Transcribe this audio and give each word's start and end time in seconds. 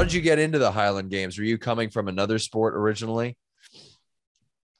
how 0.00 0.04
did 0.04 0.14
you 0.14 0.22
get 0.22 0.38
into 0.38 0.58
the 0.58 0.72
Highland 0.72 1.10
Games? 1.10 1.36
Were 1.36 1.44
you 1.44 1.58
coming 1.58 1.90
from 1.90 2.08
another 2.08 2.38
sport 2.38 2.74
originally? 2.74 3.36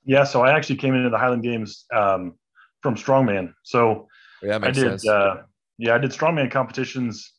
Yeah, 0.06 0.24
so 0.24 0.40
I 0.40 0.56
actually 0.56 0.76
came 0.76 0.94
into 0.94 1.10
the 1.10 1.18
Highland 1.18 1.42
Games 1.42 1.84
um, 1.94 2.36
from 2.80 2.94
strongman. 2.94 3.52
So 3.62 4.08
yeah, 4.42 4.58
I 4.62 4.70
did. 4.70 5.06
Uh, 5.06 5.42
yeah, 5.76 5.94
I 5.94 5.98
did 5.98 6.10
strongman 6.10 6.50
competitions 6.50 7.34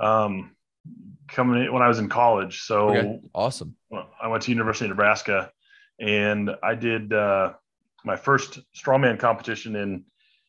um, 0.00 0.56
coming 1.28 1.62
in, 1.62 1.72
when 1.72 1.80
I 1.80 1.86
was 1.86 2.00
in 2.00 2.08
college. 2.08 2.62
So 2.62 2.88
okay. 2.90 3.20
awesome. 3.32 3.76
I 4.20 4.26
went 4.26 4.42
to 4.44 4.50
University 4.50 4.86
of 4.86 4.90
Nebraska, 4.90 5.52
and 6.00 6.50
I 6.60 6.74
did 6.74 7.12
uh, 7.12 7.52
my 8.04 8.16
first 8.16 8.58
strongman 8.76 9.20
competition 9.20 9.76
in 9.76 10.04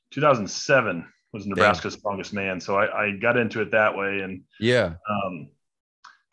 2007. 0.09 1.07
Was 1.33 1.45
Nebraska's 1.45 1.93
Damn. 1.93 1.99
strongest 1.99 2.33
man. 2.33 2.59
So 2.59 2.77
I, 2.77 3.05
I, 3.05 3.11
got 3.11 3.37
into 3.37 3.61
it 3.61 3.71
that 3.71 3.97
way, 3.97 4.19
and 4.19 4.43
yeah, 4.59 4.93
um, 5.09 5.49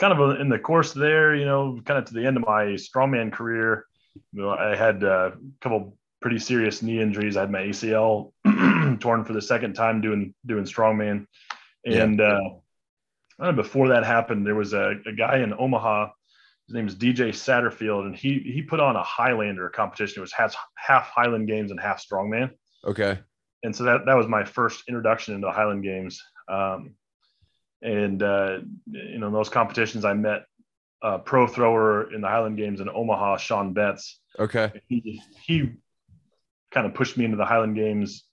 kind 0.00 0.18
of 0.18 0.40
in 0.40 0.48
the 0.48 0.58
course 0.58 0.92
there, 0.92 1.34
you 1.34 1.44
know, 1.44 1.78
kind 1.84 1.98
of 1.98 2.06
to 2.06 2.14
the 2.14 2.26
end 2.26 2.38
of 2.38 2.42
my 2.42 2.64
strongman 2.74 3.30
career, 3.30 3.84
you 4.32 4.42
know, 4.42 4.50
I 4.50 4.74
had 4.74 5.02
a 5.02 5.36
couple 5.60 5.96
pretty 6.22 6.38
serious 6.38 6.82
knee 6.82 7.00
injuries. 7.00 7.36
I 7.36 7.42
had 7.42 7.50
my 7.50 7.60
ACL 7.60 8.32
torn 9.00 9.24
for 9.24 9.34
the 9.34 9.42
second 9.42 9.74
time 9.74 10.00
doing 10.00 10.34
doing 10.46 10.64
strongman, 10.64 11.26
and 11.84 12.18
yeah. 12.18 12.38
uh, 13.38 13.52
before 13.52 13.88
that 13.88 14.04
happened, 14.04 14.46
there 14.46 14.54
was 14.54 14.72
a, 14.72 14.94
a 15.06 15.12
guy 15.12 15.38
in 15.38 15.52
Omaha. 15.52 16.08
His 16.66 16.74
name 16.74 16.88
is 16.88 16.96
DJ 16.96 17.28
Satterfield, 17.28 18.06
and 18.06 18.16
he 18.16 18.38
he 18.38 18.62
put 18.62 18.80
on 18.80 18.96
a 18.96 19.02
Highlander 19.02 19.68
competition. 19.68 20.20
It 20.20 20.22
was 20.22 20.32
half 20.32 20.56
half 20.76 21.10
Highland 21.10 21.46
Games 21.46 21.70
and 21.70 21.78
half 21.78 22.02
strongman. 22.02 22.50
Okay. 22.86 23.18
And 23.62 23.76
so 23.76 23.84
that 23.84 24.06
that 24.06 24.14
was 24.14 24.26
my 24.26 24.44
first 24.44 24.84
introduction 24.88 25.34
into 25.34 25.50
Highland 25.50 25.84
Games. 25.84 26.22
Um, 26.48 26.94
and 27.82 28.22
uh, 28.22 28.58
you 28.90 29.18
know, 29.18 29.28
in 29.28 29.32
those 29.32 29.48
competitions, 29.48 30.04
I 30.04 30.14
met 30.14 30.44
a 31.02 31.18
pro 31.18 31.46
thrower 31.46 32.12
in 32.12 32.20
the 32.20 32.28
Highland 32.28 32.56
Games 32.56 32.80
in 32.80 32.88
Omaha, 32.88 33.38
Sean 33.38 33.72
Betts. 33.72 34.20
Okay. 34.38 34.70
He, 34.88 35.22
he 35.42 35.72
kind 36.70 36.86
of 36.86 36.94
pushed 36.94 37.16
me 37.16 37.24
into 37.24 37.36
the 37.36 37.44
Highland 37.44 37.76
Games. 37.76 38.24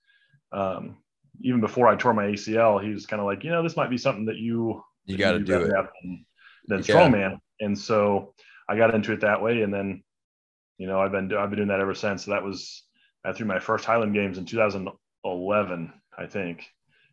Um, 0.51 0.97
even 1.41 1.61
before 1.61 1.87
I 1.87 1.95
tore 1.95 2.13
my 2.13 2.25
ACL, 2.25 2.83
he 2.83 2.91
was 2.91 3.05
kind 3.05 3.19
of 3.19 3.25
like, 3.25 3.43
you 3.43 3.51
know, 3.51 3.63
this 3.63 3.77
might 3.77 3.89
be 3.89 3.97
something 3.97 4.25
that 4.25 4.37
you 4.37 4.81
you 5.05 5.17
got 5.17 5.33
to 5.33 5.39
do 5.39 5.61
it 5.61 5.71
than, 5.71 6.25
than 6.67 6.79
strongman. 6.81 7.39
And 7.59 7.77
so 7.77 8.33
I 8.67 8.77
got 8.77 8.93
into 8.93 9.13
it 9.13 9.21
that 9.21 9.41
way, 9.41 9.61
and 9.61 9.73
then 9.73 10.03
you 10.77 10.87
know 10.87 10.99
I've 10.99 11.11
been 11.11 11.33
I've 11.33 11.49
been 11.49 11.57
doing 11.57 11.69
that 11.69 11.79
ever 11.79 11.95
since. 11.95 12.25
So 12.25 12.31
that 12.31 12.43
was 12.43 12.83
I 13.23 13.31
threw 13.31 13.45
my 13.45 13.59
first 13.59 13.85
Highland 13.85 14.13
Games 14.13 14.37
in 14.37 14.45
2011, 14.45 15.93
I 16.17 16.25
think. 16.25 16.67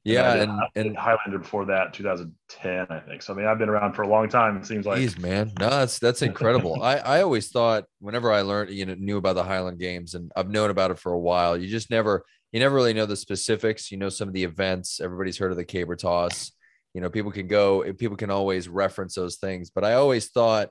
Yeah, 0.04 0.34
and, 0.34 0.52
and, 0.74 0.86
and 0.86 0.96
Highlander 0.98 1.38
before 1.38 1.64
that, 1.64 1.94
2010, 1.94 2.86
I 2.90 3.00
think. 3.00 3.22
So 3.22 3.32
I 3.32 3.36
mean, 3.36 3.46
I've 3.46 3.58
been 3.58 3.70
around 3.70 3.94
for 3.94 4.02
a 4.02 4.08
long 4.08 4.28
time. 4.28 4.58
It 4.58 4.66
seems 4.66 4.84
like. 4.84 5.00
Jeez, 5.00 5.18
man, 5.18 5.50
no, 5.58 5.70
that's 5.70 5.98
that's 5.98 6.20
incredible. 6.20 6.82
I 6.82 6.96
I 6.96 7.22
always 7.22 7.48
thought 7.48 7.84
whenever 8.00 8.30
I 8.30 8.42
learned, 8.42 8.70
you 8.70 8.84
know, 8.84 8.94
knew 8.98 9.16
about 9.16 9.34
the 9.34 9.44
Highland 9.44 9.78
Games, 9.78 10.12
and 10.12 10.30
I've 10.36 10.50
known 10.50 10.68
about 10.68 10.90
it 10.90 10.98
for 10.98 11.12
a 11.12 11.18
while. 11.18 11.56
You 11.56 11.68
just 11.68 11.88
never, 11.88 12.22
you 12.52 12.60
never 12.60 12.74
really 12.74 12.92
know 12.92 13.06
the 13.06 13.16
specifics. 13.16 13.90
You 13.90 13.96
know, 13.96 14.10
some 14.10 14.28
of 14.28 14.34
the 14.34 14.44
events. 14.44 15.00
Everybody's 15.00 15.38
heard 15.38 15.52
of 15.52 15.56
the 15.56 15.64
caber 15.64 15.96
toss. 15.96 16.52
You 16.92 17.00
know, 17.00 17.08
people 17.08 17.32
can 17.32 17.48
go. 17.48 17.90
People 17.94 18.18
can 18.18 18.30
always 18.30 18.68
reference 18.68 19.14
those 19.14 19.36
things. 19.36 19.70
But 19.70 19.84
I 19.84 19.94
always 19.94 20.28
thought 20.28 20.68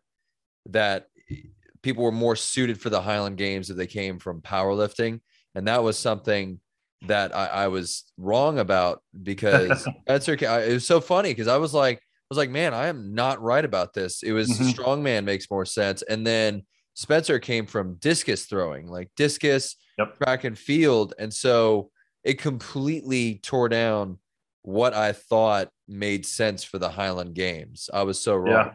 that 0.68 1.08
people 1.82 2.04
were 2.04 2.12
more 2.12 2.36
suited 2.36 2.80
for 2.80 2.92
the 2.92 3.02
Highland 3.02 3.38
Games 3.38 3.72
if 3.72 3.78
they 3.78 3.88
came 3.88 4.20
from 4.20 4.42
powerlifting, 4.42 5.22
and 5.56 5.68
that 5.68 5.82
was 5.82 5.98
something 5.98 6.60
that 7.08 7.36
I, 7.36 7.48
I 7.48 7.68
was 7.68 8.04
wrong 8.18 8.60
about 8.60 9.02
because 9.22 9.88
that's 10.08 10.28
okay. 10.30 10.70
It 10.70 10.74
was 10.74 10.88
so 10.88 11.02
funny 11.02 11.30
because 11.30 11.48
I 11.48 11.58
was 11.58 11.74
like, 11.74 11.98
I 11.98 12.26
was 12.30 12.38
like, 12.38 12.50
man, 12.50 12.74
I 12.74 12.88
am 12.88 13.14
not 13.14 13.42
right 13.42 13.64
about 13.64 13.94
this. 13.94 14.24
It 14.24 14.32
was 14.32 14.50
mm-hmm. 14.50 14.70
strongman 14.70 15.24
makes 15.24 15.50
more 15.52 15.66
sense. 15.66 16.02
And 16.02 16.26
then 16.26 16.64
Spencer 16.94 17.40
came 17.40 17.66
from 17.66 17.96
discus 17.96 18.46
throwing, 18.46 18.88
like 18.88 19.10
discus, 19.16 19.76
yep. 19.98 20.18
track 20.18 20.44
and 20.44 20.58
field. 20.58 21.14
And 21.20 21.34
so 21.34 21.90
it 22.24 22.40
completely 22.40 23.40
tore 23.44 23.70
down 23.70 24.20
what 24.62 24.94
I 24.94 25.12
thought 25.12 25.70
made 25.88 26.26
sense 26.26 26.64
for 26.64 26.80
the 26.80 26.90
Highland 26.90 27.36
Games. 27.36 27.90
I 27.94 28.04
was 28.04 28.20
so 28.20 28.36
wrong. 28.36 28.72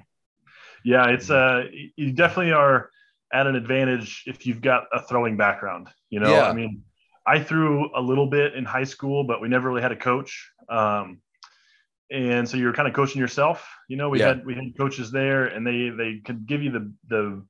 Yeah. 0.84 1.06
Yeah. 1.06 1.08
It's 1.08 1.30
uh 1.30 1.64
you 1.97 2.12
definitely 2.12 2.53
are 2.53 2.91
at 3.32 3.47
an 3.47 3.56
advantage 3.56 4.24
if 4.26 4.47
you've 4.47 4.60
got 4.60 4.84
a 4.92 5.03
throwing 5.03 5.36
background. 5.36 5.88
You 6.10 6.20
know, 6.20 6.30
yeah. 6.30 6.48
I 6.48 6.53
mean, 6.53 6.82
I 7.28 7.41
threw 7.41 7.91
a 7.94 8.00
little 8.00 8.27
bit 8.27 8.55
in 8.55 8.65
high 8.65 8.84
school, 8.84 9.22
but 9.22 9.43
we 9.43 9.49
never 9.49 9.69
really 9.69 9.83
had 9.83 9.93
a 9.93 9.97
coach. 9.97 10.50
Um, 10.71 11.21
and 12.11 12.49
so 12.49 12.56
you're 12.56 12.72
kind 12.72 12.89
of 12.89 12.94
coaching 12.94 13.21
yourself. 13.21 13.69
You 13.87 13.99
know, 13.99 14.09
we 14.09 14.21
yeah. 14.21 14.28
had 14.28 14.47
we 14.47 14.55
had 14.55 14.77
coaches 14.78 15.11
there, 15.11 15.44
and 15.47 15.66
they 15.66 15.91
they 15.91 16.21
could 16.25 16.47
give 16.47 16.62
you 16.62 16.71
the 16.71 16.93
the 17.09 17.44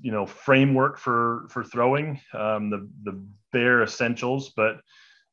you 0.00 0.12
know 0.12 0.24
framework 0.24 0.98
for 0.98 1.46
for 1.50 1.62
throwing 1.62 2.20
um, 2.32 2.70
the 2.70 2.88
the 3.04 3.22
bare 3.52 3.82
essentials, 3.82 4.54
but 4.56 4.80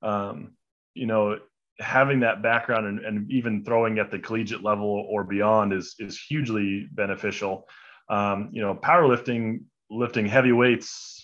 um, 0.02 0.52
you 0.94 1.08
know 1.08 1.40
having 1.80 2.22
that 2.22 2.42
background 2.42 2.86
and, 2.86 3.00
and 3.00 3.32
even 3.32 3.64
throwing 3.64 4.00
at 4.00 4.10
the 4.10 4.20
collegiate 4.20 4.64
level 4.64 5.08
or 5.10 5.24
beyond 5.24 5.72
is 5.72 5.96
is 6.00 6.20
hugely 6.20 6.88
beneficial. 6.92 7.66
Um, 8.10 8.50
you 8.52 8.62
know, 8.62 8.76
powerlifting, 8.76 9.62
lifting 9.90 10.26
heavy 10.26 10.52
weights 10.52 11.15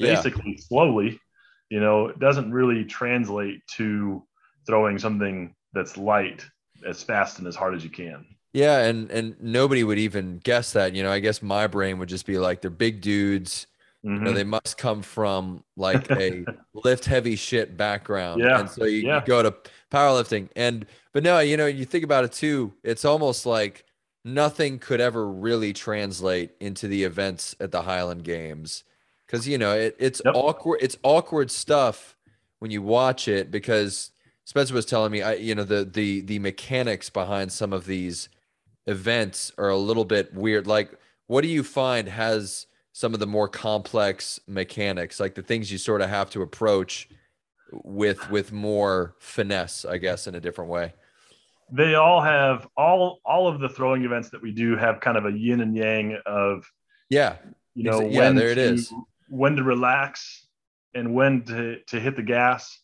basically 0.00 0.52
yeah. 0.56 0.64
slowly, 0.66 1.20
you 1.68 1.80
know, 1.80 2.08
it 2.08 2.18
doesn't 2.18 2.52
really 2.52 2.84
translate 2.84 3.60
to 3.76 4.22
throwing 4.66 4.98
something 4.98 5.54
that's 5.72 5.96
light 5.96 6.44
as 6.86 7.02
fast 7.02 7.38
and 7.38 7.46
as 7.46 7.56
hard 7.56 7.74
as 7.74 7.84
you 7.84 7.90
can. 7.90 8.26
Yeah, 8.52 8.80
and 8.80 9.10
and 9.10 9.40
nobody 9.40 9.84
would 9.84 9.98
even 9.98 10.38
guess 10.38 10.72
that. 10.72 10.94
You 10.94 11.04
know, 11.04 11.12
I 11.12 11.20
guess 11.20 11.40
my 11.40 11.68
brain 11.68 11.98
would 11.98 12.08
just 12.08 12.26
be 12.26 12.38
like, 12.38 12.60
they're 12.60 12.70
big 12.70 13.00
dudes. 13.00 13.66
Mm-hmm. 14.04 14.14
You 14.14 14.20
know, 14.20 14.26
mm-hmm. 14.28 14.36
they 14.36 14.44
must 14.44 14.78
come 14.78 15.02
from 15.02 15.62
like 15.76 16.10
a 16.10 16.44
lift 16.74 17.04
heavy 17.04 17.36
shit 17.36 17.76
background. 17.76 18.40
Yeah. 18.40 18.60
And 18.60 18.70
so 18.70 18.84
you, 18.84 19.06
yeah. 19.06 19.20
you 19.20 19.26
go 19.26 19.42
to 19.42 19.54
powerlifting. 19.92 20.48
And 20.56 20.86
but 21.12 21.22
no, 21.22 21.38
you 21.40 21.56
know, 21.56 21.66
you 21.66 21.84
think 21.84 22.02
about 22.02 22.24
it 22.24 22.32
too, 22.32 22.72
it's 22.82 23.04
almost 23.04 23.46
like 23.46 23.84
nothing 24.24 24.78
could 24.78 25.00
ever 25.00 25.26
really 25.28 25.72
translate 25.72 26.52
into 26.60 26.88
the 26.88 27.04
events 27.04 27.54
at 27.60 27.72
the 27.72 27.82
Highland 27.82 28.24
Games 28.24 28.84
because 29.30 29.46
you 29.46 29.58
know 29.58 29.72
it, 29.72 29.96
it's 29.98 30.20
yep. 30.24 30.34
awkward. 30.34 30.78
It's 30.82 30.96
awkward 31.02 31.50
stuff 31.50 32.16
when 32.58 32.70
you 32.70 32.82
watch 32.82 33.28
it 33.28 33.50
because 33.50 34.10
Spencer 34.44 34.74
was 34.74 34.86
telling 34.86 35.12
me, 35.12 35.22
I 35.22 35.34
you 35.34 35.54
know 35.54 35.64
the 35.64 35.84
the 35.84 36.22
the 36.22 36.38
mechanics 36.40 37.10
behind 37.10 37.52
some 37.52 37.72
of 37.72 37.86
these 37.86 38.28
events 38.86 39.52
are 39.56 39.68
a 39.68 39.76
little 39.76 40.04
bit 40.04 40.34
weird. 40.34 40.66
Like, 40.66 40.98
what 41.28 41.42
do 41.42 41.48
you 41.48 41.62
find 41.62 42.08
has 42.08 42.66
some 42.92 43.14
of 43.14 43.20
the 43.20 43.26
more 43.26 43.48
complex 43.48 44.40
mechanics, 44.48 45.20
like 45.20 45.36
the 45.36 45.42
things 45.42 45.70
you 45.70 45.78
sort 45.78 46.00
of 46.00 46.10
have 46.10 46.30
to 46.30 46.42
approach 46.42 47.08
with 47.84 48.30
with 48.30 48.50
more 48.50 49.14
finesse, 49.20 49.84
I 49.84 49.98
guess, 49.98 50.26
in 50.26 50.34
a 50.34 50.40
different 50.40 50.70
way? 50.70 50.92
They 51.70 51.94
all 51.94 52.20
have 52.20 52.66
all 52.76 53.20
all 53.24 53.46
of 53.46 53.60
the 53.60 53.68
throwing 53.68 54.04
events 54.04 54.30
that 54.30 54.42
we 54.42 54.50
do 54.50 54.76
have 54.76 54.98
kind 54.98 55.16
of 55.16 55.24
a 55.24 55.30
yin 55.30 55.60
and 55.60 55.76
yang 55.76 56.18
of 56.26 56.68
yeah 57.10 57.36
you 57.74 57.84
know 57.84 58.00
yeah 58.00 58.32
there 58.32 58.50
it 58.50 58.56
to, 58.56 58.62
is 58.62 58.92
when 59.30 59.56
to 59.56 59.62
relax 59.62 60.46
and 60.94 61.14
when 61.14 61.42
to, 61.44 61.78
to 61.86 62.00
hit 62.00 62.16
the 62.16 62.22
gas. 62.22 62.78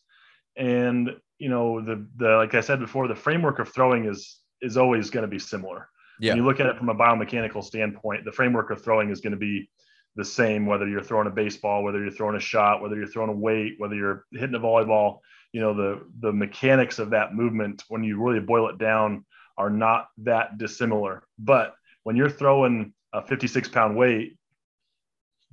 And, 0.55 1.11
you 1.37 1.49
know, 1.49 1.81
the, 1.81 2.07
the, 2.15 2.37
like 2.37 2.55
I 2.55 2.61
said 2.61 2.79
before, 2.79 3.07
the 3.07 3.15
framework 3.15 3.59
of 3.59 3.71
throwing 3.73 4.05
is, 4.05 4.39
is 4.61 4.77
always 4.77 5.09
going 5.09 5.23
to 5.23 5.27
be 5.27 5.39
similar. 5.39 5.89
Yeah. 6.19 6.31
When 6.31 6.37
you 6.37 6.45
look 6.45 6.59
at 6.59 6.65
it 6.65 6.77
from 6.77 6.89
a 6.89 6.95
biomechanical 6.95 7.63
standpoint, 7.63 8.25
the 8.25 8.31
framework 8.31 8.71
of 8.71 8.83
throwing 8.83 9.11
is 9.11 9.21
going 9.21 9.31
to 9.31 9.37
be 9.37 9.69
the 10.15 10.25
same, 10.25 10.65
whether 10.65 10.87
you're 10.87 11.03
throwing 11.03 11.27
a 11.27 11.31
baseball, 11.31 11.83
whether 11.83 12.01
you're 12.01 12.09
throwing 12.09 12.35
a 12.35 12.39
shot, 12.39 12.81
whether 12.81 12.95
you're 12.95 13.07
throwing 13.07 13.29
a 13.29 13.33
weight, 13.33 13.75
whether 13.77 13.93
you're 13.93 14.25
hitting 14.31 14.55
a 14.55 14.59
volleyball, 14.59 15.19
you 15.51 15.61
know, 15.61 15.75
the, 15.75 16.01
the 16.21 16.33
mechanics 16.33 16.97
of 16.97 17.11
that 17.11 17.35
movement, 17.35 17.83
when 17.89 18.03
you 18.03 18.21
really 18.21 18.39
boil 18.39 18.67
it 18.69 18.79
down, 18.79 19.25
are 19.57 19.69
not 19.69 20.07
that 20.17 20.57
dissimilar. 20.57 21.23
But 21.37 21.75
when 22.03 22.15
you're 22.15 22.29
throwing 22.29 22.93
a 23.13 23.21
56 23.21 23.69
pound 23.69 23.95
weight 23.95 24.36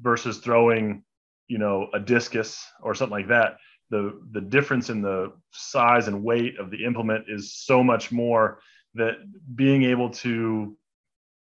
versus 0.00 0.38
throwing, 0.38 1.04
you 1.48 1.58
know, 1.58 1.88
a 1.94 2.00
discus 2.00 2.64
or 2.82 2.94
something 2.94 3.16
like 3.16 3.28
that, 3.28 3.56
the 3.90 4.20
the 4.32 4.40
difference 4.40 4.90
in 4.90 5.02
the 5.02 5.32
size 5.52 6.08
and 6.08 6.24
weight 6.24 6.58
of 6.58 6.70
the 6.70 6.84
implement 6.84 7.26
is 7.28 7.54
so 7.54 7.82
much 7.82 8.10
more 8.10 8.60
that 8.94 9.14
being 9.54 9.84
able 9.84 10.10
to 10.10 10.76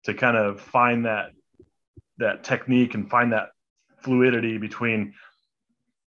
to 0.04 0.14
kind 0.14 0.36
of 0.36 0.60
find 0.60 1.04
that 1.06 1.30
that 2.18 2.44
technique 2.44 2.94
and 2.94 3.10
find 3.10 3.32
that 3.32 3.50
fluidity 4.02 4.58
between 4.58 5.14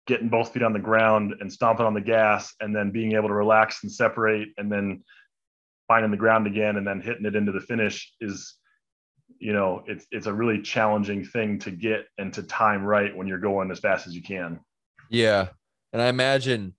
getting 0.08 0.30
both 0.30 0.54
feet 0.54 0.64
on 0.64 0.74
the 0.74 0.80
ground 0.80 1.36
and 1.40 1.52
stomping 1.52 1.86
on 1.86 1.94
the 1.94 2.02
gas 2.02 2.54
and 2.60 2.76
then 2.76 2.92
being 2.92 3.14
able 3.14 3.28
to 3.28 3.34
relax 3.34 3.84
and 3.84 3.92
separate 3.92 4.50
and 4.58 4.72
then 4.72 5.04
finding 5.88 6.12
the 6.12 6.18
ground 6.18 6.48
again 6.48 6.78
and 6.78 6.86
then 6.86 7.02
hitting 7.02 7.26
it 7.26 7.36
into 7.36 7.52
the 7.52 7.60
finish 7.60 8.14
is 8.22 8.56
you 9.40 9.54
know 9.54 9.84
it's 9.88 10.06
it's 10.12 10.28
a 10.28 10.34
really 10.34 10.62
challenging 10.62 11.24
thing 11.24 11.60
to 11.60 11.72
get 11.72 12.06
and 12.18 12.34
to 12.34 12.44
time 12.44 12.84
right 12.84 13.16
when 13.16 13.28
you're 13.28 13.38
going 13.40 13.72
as 13.72 13.80
fast 13.80 14.08
as 14.08 14.16
you 14.16 14.22
can 14.22 14.60
yeah 15.10 15.48
and 15.94 16.02
i 16.02 16.08
imagine 16.08 16.74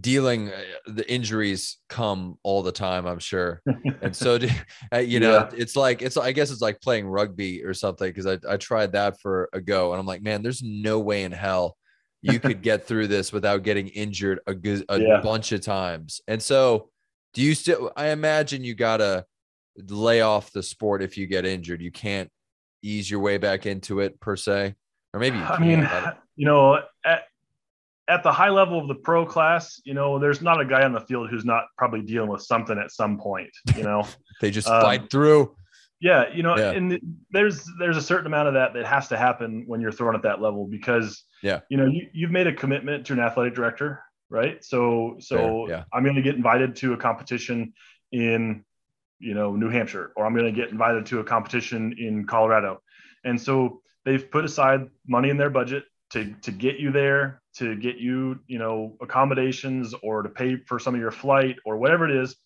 dealing 0.00 0.48
uh, 0.48 0.60
the 0.86 1.10
injuries 1.10 1.78
come 1.88 2.38
all 2.42 2.62
the 2.62 2.72
time 2.72 3.06
i'm 3.06 3.18
sure 3.18 3.60
and 4.02 4.14
so 4.14 4.38
uh, 4.92 4.98
you 4.98 5.18
know 5.18 5.32
yeah. 5.32 5.50
it's 5.54 5.74
like 5.76 6.02
it's 6.02 6.16
i 6.16 6.30
guess 6.30 6.50
it's 6.50 6.60
like 6.60 6.80
playing 6.80 7.06
rugby 7.06 7.64
or 7.64 7.74
something 7.74 8.08
because 8.08 8.26
I, 8.26 8.38
I 8.48 8.56
tried 8.56 8.92
that 8.92 9.20
for 9.20 9.48
a 9.52 9.60
go 9.60 9.92
and 9.92 10.00
i'm 10.00 10.06
like 10.06 10.22
man 10.22 10.42
there's 10.42 10.62
no 10.62 11.00
way 11.00 11.24
in 11.24 11.32
hell 11.32 11.76
you 12.22 12.38
could 12.38 12.62
get 12.62 12.86
through 12.86 13.08
this 13.08 13.32
without 13.32 13.62
getting 13.62 13.88
injured 13.88 14.40
a, 14.46 14.54
a 14.88 15.00
yeah. 15.00 15.20
bunch 15.20 15.52
of 15.52 15.60
times 15.60 16.20
and 16.28 16.40
so 16.40 16.90
do 17.34 17.42
you 17.42 17.54
still 17.54 17.90
i 17.96 18.08
imagine 18.08 18.62
you 18.62 18.74
gotta 18.74 19.24
lay 19.88 20.20
off 20.20 20.52
the 20.52 20.62
sport 20.62 21.02
if 21.02 21.16
you 21.16 21.26
get 21.26 21.44
injured 21.44 21.80
you 21.80 21.90
can't 21.90 22.30
ease 22.82 23.10
your 23.10 23.20
way 23.20 23.38
back 23.38 23.66
into 23.66 24.00
it 24.00 24.18
per 24.20 24.36
se 24.36 24.74
or 25.12 25.20
maybe 25.20 25.38
i 25.38 25.58
mean 25.58 25.88
you 26.36 26.46
know 26.46 26.78
at, 27.04 27.24
at 28.10 28.24
the 28.24 28.32
high 28.32 28.50
level 28.50 28.78
of 28.80 28.88
the 28.88 28.94
pro 28.94 29.24
class, 29.24 29.80
you 29.84 29.94
know, 29.94 30.18
there's 30.18 30.42
not 30.42 30.60
a 30.60 30.64
guy 30.64 30.82
on 30.82 30.92
the 30.92 31.00
field 31.00 31.30
who's 31.30 31.44
not 31.44 31.66
probably 31.78 32.02
dealing 32.02 32.28
with 32.28 32.42
something 32.42 32.76
at 32.76 32.90
some 32.90 33.16
point, 33.16 33.50
you 33.76 33.84
know. 33.84 34.06
they 34.40 34.50
just 34.50 34.66
um, 34.66 34.82
fight 34.82 35.10
through. 35.10 35.54
Yeah, 36.00 36.24
you 36.34 36.42
know, 36.42 36.56
yeah. 36.56 36.70
and 36.70 36.98
there's 37.30 37.64
there's 37.78 37.96
a 37.96 38.02
certain 38.02 38.26
amount 38.26 38.48
of 38.48 38.54
that 38.54 38.74
that 38.74 38.86
has 38.86 39.08
to 39.08 39.16
happen 39.16 39.64
when 39.66 39.80
you're 39.80 39.92
thrown 39.92 40.16
at 40.16 40.22
that 40.22 40.40
level 40.40 40.66
because 40.66 41.24
yeah, 41.42 41.60
you 41.68 41.76
know, 41.76 41.86
you, 41.86 42.08
you've 42.12 42.30
made 42.30 42.46
a 42.46 42.54
commitment 42.54 43.06
to 43.06 43.12
an 43.12 43.20
athletic 43.20 43.54
director, 43.54 44.02
right? 44.28 44.64
So 44.64 45.16
so 45.20 45.68
yeah. 45.68 45.84
I'm 45.92 46.02
going 46.02 46.16
to 46.16 46.22
get 46.22 46.34
invited 46.34 46.74
to 46.76 46.94
a 46.94 46.96
competition 46.96 47.74
in 48.12 48.64
you 49.20 49.34
know 49.34 49.54
New 49.54 49.68
Hampshire, 49.68 50.12
or 50.16 50.26
I'm 50.26 50.34
going 50.34 50.52
to 50.52 50.52
get 50.52 50.70
invited 50.70 51.06
to 51.06 51.20
a 51.20 51.24
competition 51.24 51.94
in 51.98 52.26
Colorado, 52.26 52.82
and 53.24 53.40
so 53.40 53.80
they've 54.04 54.30
put 54.30 54.44
aside 54.44 54.88
money 55.06 55.30
in 55.30 55.36
their 55.36 55.50
budget 55.50 55.84
to 56.10 56.34
to 56.42 56.50
get 56.50 56.78
you 56.78 56.90
there, 56.90 57.40
to 57.54 57.76
get 57.76 57.96
you, 57.96 58.38
you 58.46 58.58
know, 58.58 58.96
accommodations 59.00 59.94
or 60.02 60.22
to 60.22 60.28
pay 60.28 60.56
for 60.56 60.78
some 60.78 60.94
of 60.94 61.00
your 61.00 61.10
flight 61.10 61.56
or 61.64 61.76
whatever 61.76 62.08
it 62.08 62.16
is. 62.16 62.36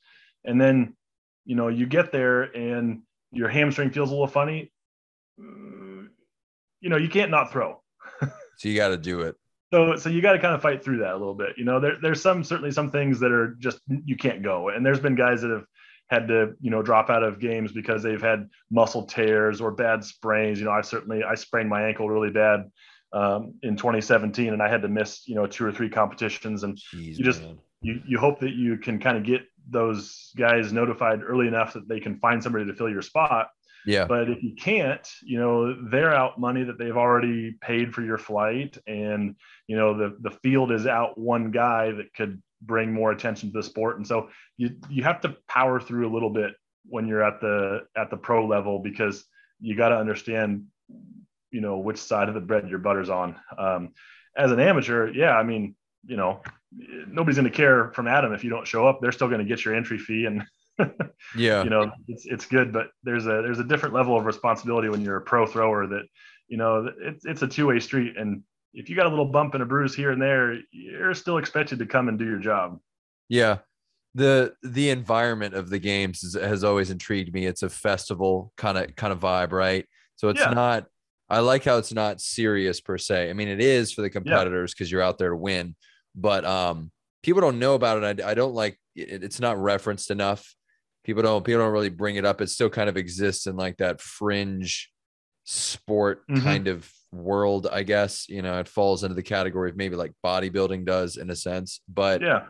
And 0.45 0.61
then, 0.61 0.97
you 1.45 1.57
know, 1.57 1.69
you 1.69 1.87
get 1.87 2.13
there 2.13 2.43
and 2.43 3.03
your 3.33 3.49
hamstring 3.49 3.91
feels 3.91 4.11
a 4.11 4.13
little 4.13 4.27
funny. 4.27 4.73
Mm, 5.41 6.09
you 6.81 6.89
know, 6.91 6.97
you 6.97 7.09
can't 7.09 7.31
not 7.31 7.51
throw. 7.51 7.83
so 8.57 8.69
you 8.69 8.77
got 8.77 8.89
to 8.89 8.97
do 8.97 9.21
it. 9.21 9.37
So, 9.73 9.97
so 9.97 10.09
you 10.09 10.23
got 10.23 10.35
to 10.35 10.39
kind 10.39 10.55
of 10.55 10.63
fight 10.63 10.85
through 10.85 10.99
that 10.99 11.13
a 11.13 11.17
little 11.17 11.35
bit. 11.35 11.55
You 11.57 11.65
know, 11.65 11.81
there, 11.81 11.97
there's 12.01 12.23
some 12.23 12.45
certainly 12.45 12.71
some 12.71 12.91
things 12.91 13.19
that 13.21 13.33
are 13.33 13.57
just 13.59 13.81
you 13.89 14.17
can't 14.17 14.43
go. 14.43 14.69
And 14.69 14.87
there's 14.87 15.01
been 15.01 15.17
guys 15.17 15.43
that 15.43 15.51
have 15.51 15.65
had 16.11 16.29
to 16.29 16.55
you 16.61 16.71
know 16.71 16.83
drop 16.83 17.11
out 17.11 17.23
of 17.23 17.41
games 17.41 17.73
because 17.73 18.03
they've 18.03 18.23
had 18.23 18.49
muscle 18.71 19.05
tears 19.05 19.61
or 19.61 19.71
bad 19.71 20.05
sprains 20.05 20.59
you 20.59 20.65
know 20.65 20.71
i've 20.71 20.87
certainly 20.87 21.23
i 21.25 21.35
sprained 21.35 21.69
my 21.69 21.87
ankle 21.87 22.09
really 22.09 22.31
bad 22.31 22.65
um, 23.15 23.55
in 23.63 23.77
2017, 23.77 24.53
and 24.53 24.61
I 24.61 24.69
had 24.69 24.83
to 24.83 24.89
miss 24.89 25.27
you 25.27 25.37
know 25.37 25.47
two 25.47 25.65
or 25.65 25.73
three 25.73 25.89
competitions. 25.89 26.65
And 26.65 26.77
Jeez, 26.77 27.17
you 27.17 27.25
just 27.25 27.43
you 27.81 28.01
you 28.07 28.19
hope 28.19 28.41
that 28.41 28.53
you 28.53 28.77
can 28.77 28.99
kind 28.99 29.17
of 29.17 29.25
get 29.25 29.43
those 29.71 30.33
guys 30.37 30.73
notified 30.73 31.21
early 31.23 31.47
enough 31.47 31.73
that 31.73 31.89
they 31.89 32.01
can 32.01 32.19
find 32.19 32.43
somebody 32.43 32.67
to 32.67 32.75
fill 32.75 32.91
your 32.91 33.03
spot. 33.03 33.49
Yeah. 33.87 34.07
But 34.07 34.31
if 34.31 34.43
you 34.43 34.55
can't, 34.57 35.07
you 35.23 35.39
know, 35.39 35.77
they're 35.91 36.15
out 36.15 36.41
money 36.41 36.65
that 36.65 36.79
they've 36.79 36.97
already 36.97 37.53
paid 37.61 37.95
for 37.95 38.03
your 38.03 38.19
flight, 38.19 38.77
and 38.87 39.37
you 39.69 39.77
know 39.77 39.97
the 39.97 40.17
the 40.21 40.37
field 40.43 40.73
is 40.73 40.87
out 40.87 41.17
one 41.17 41.53
guy 41.53 41.93
that 41.93 42.13
could 42.15 42.43
bring 42.67 42.93
more 42.93 43.13
attention 43.13 43.51
to 43.51 43.59
the 43.59 43.63
sport, 43.63 43.97
and 43.97 44.07
so 44.07 44.29
you 44.57 44.77
you 44.89 45.03
have 45.03 45.21
to 45.23 45.37
power 45.49 45.81
through 45.81 46.09
a 46.09 46.13
little 46.13 46.31
bit 46.31 46.53
when 46.87 47.07
you're 47.07 47.23
at 47.23 47.41
the 47.41 47.81
at 47.97 48.11
the 48.11 48.17
pro 48.17 48.47
level 48.47 48.79
because 48.79 49.25
you 49.61 49.77
got 49.77 49.91
to 49.91 49.97
understand 49.97 50.67
you 51.51 51.61
know 51.61 51.79
which 51.79 51.99
side 51.99 52.29
of 52.29 52.35
the 52.35 52.41
bread 52.41 52.69
your 52.69 52.79
butter's 52.79 53.11
on. 53.11 53.37
Um, 53.57 53.93
as 54.37 54.51
an 54.51 54.61
amateur, 54.61 55.09
yeah, 55.13 55.37
I 55.37 55.45
mean, 55.45 55.77
you 56.05 56.17
know, 56.17 56.43
nobody's 57.07 57.37
going 57.37 57.51
to 57.51 57.57
care 57.57 57.93
from 57.95 58.09
Adam 58.09 58.33
if 58.33 58.43
you 58.43 58.51
don't 58.51 58.67
show 58.67 58.87
up. 58.87 59.01
They're 59.01 59.13
still 59.13 59.29
going 59.29 59.39
to 59.39 59.45
get 59.45 59.65
your 59.65 59.75
entry 59.75 59.99
fee, 59.99 60.27
and 60.27 60.43
yeah, 61.37 61.63
you 61.63 61.71
know, 61.71 61.93
it's 62.09 62.27
it's 62.27 62.47
good. 62.47 62.73
But 62.73 62.89
there's 63.05 63.27
a 63.27 63.43
there's 63.43 63.61
a 63.61 63.65
different 63.65 63.95
level 63.95 64.17
of 64.19 64.27
responsibility 64.27 64.89
when 64.89 65.01
you're 65.01 65.19
a 65.19 65.23
pro 65.23 65.47
thrower 65.47 65.87
that 65.87 66.05
you 66.49 66.57
know 66.57 66.91
it's 67.01 67.25
it's 67.25 67.43
a 67.43 67.49
two 67.49 67.69
way 67.69 67.79
street, 67.81 68.17
and 68.17 68.43
if 68.75 68.91
you 68.91 68.97
got 68.97 69.07
a 69.07 69.09
little 69.09 69.25
bump 69.25 69.55
and 69.55 69.63
a 69.63 69.67
bruise 69.67 69.95
here 69.95 70.11
and 70.11 70.21
there, 70.21 70.59
you're 70.73 71.15
still 71.15 71.39
expected 71.39 71.79
to 71.79 71.87
come 71.87 72.09
and 72.09 72.19
do 72.19 72.25
your 72.25 72.39
job. 72.39 72.79
Yeah. 73.29 73.59
The 74.15 74.55
the 74.63 74.91
environment 74.91 75.55
of 75.55 75.71
the 75.71 75.79
games 75.79 76.23
is, 76.23 76.35
has 76.35 76.63
always 76.63 76.91
intrigued 76.91 77.33
me. 77.33 77.47
It's 77.47 77.63
a 77.63 77.69
festival 77.69 78.53
kind 78.57 78.79
of 78.79 78.95
kind 78.95 79.13
of 79.13 79.21
vibe, 79.21 79.53
right? 79.53 79.87
So 80.17 80.29
it's 80.29 80.41
yeah. 80.41 80.51
not 80.51 80.87
I 81.29 81.41
like 81.41 81.65
how 81.65 81.79
it's 81.79 81.93
not 81.93 82.21
serious 82.21 82.81
per 82.81 82.99
se. 82.99 83.31
I 83.31 83.33
mean, 83.33 83.49
it 83.49 83.61
is 83.61 83.93
for 83.93 84.03
the 84.03 84.11
competitors 84.11 84.73
because 84.73 84.91
yeah. 84.91 84.97
you're 84.97 85.03
out 85.03 85.19
there 85.19 85.31
to 85.31 85.37
win, 85.37 85.75
but 86.15 86.45
um, 86.45 86.93
people 87.23 87.41
don't 87.41 87.59
know 87.59 87.75
about 87.75 88.03
it. 88.05 88.21
I, 88.21 88.31
I 88.31 88.35
don't 88.35 88.55
like 88.55 88.79
it, 88.95 89.25
it's 89.25 89.41
not 89.41 89.61
referenced 89.61 90.11
enough. 90.11 90.55
People 91.03 91.23
don't 91.23 91.45
people 91.45 91.61
don't 91.61 91.73
really 91.73 91.89
bring 91.89 92.17
it 92.17 92.25
up. 92.25 92.41
It 92.41 92.51
still 92.51 92.71
kind 92.71 92.89
of 92.89 92.97
exists 92.97 93.47
in 93.47 93.57
like 93.57 93.79
that 93.79 94.01
fringe 94.01 94.91
sport 95.45 96.23
mm-hmm. 96.31 96.45
kind 96.45 96.69
of 96.69 96.89
world, 97.17 97.67
I 97.71 97.83
guess. 97.83 98.29
You 98.29 98.43
know, 98.43 98.59
it 98.59 98.69
falls 98.69 99.05
into 99.05 99.15
the 99.15 99.23
category 99.23 99.71
of 99.71 99.77
maybe 99.77 99.97
like 99.97 100.13
bodybuilding 100.25 100.85
does 100.85 101.17
in 101.17 101.31
a 101.31 101.37
sense, 101.37 101.81
but 101.89 102.21
yeah. 102.21 102.47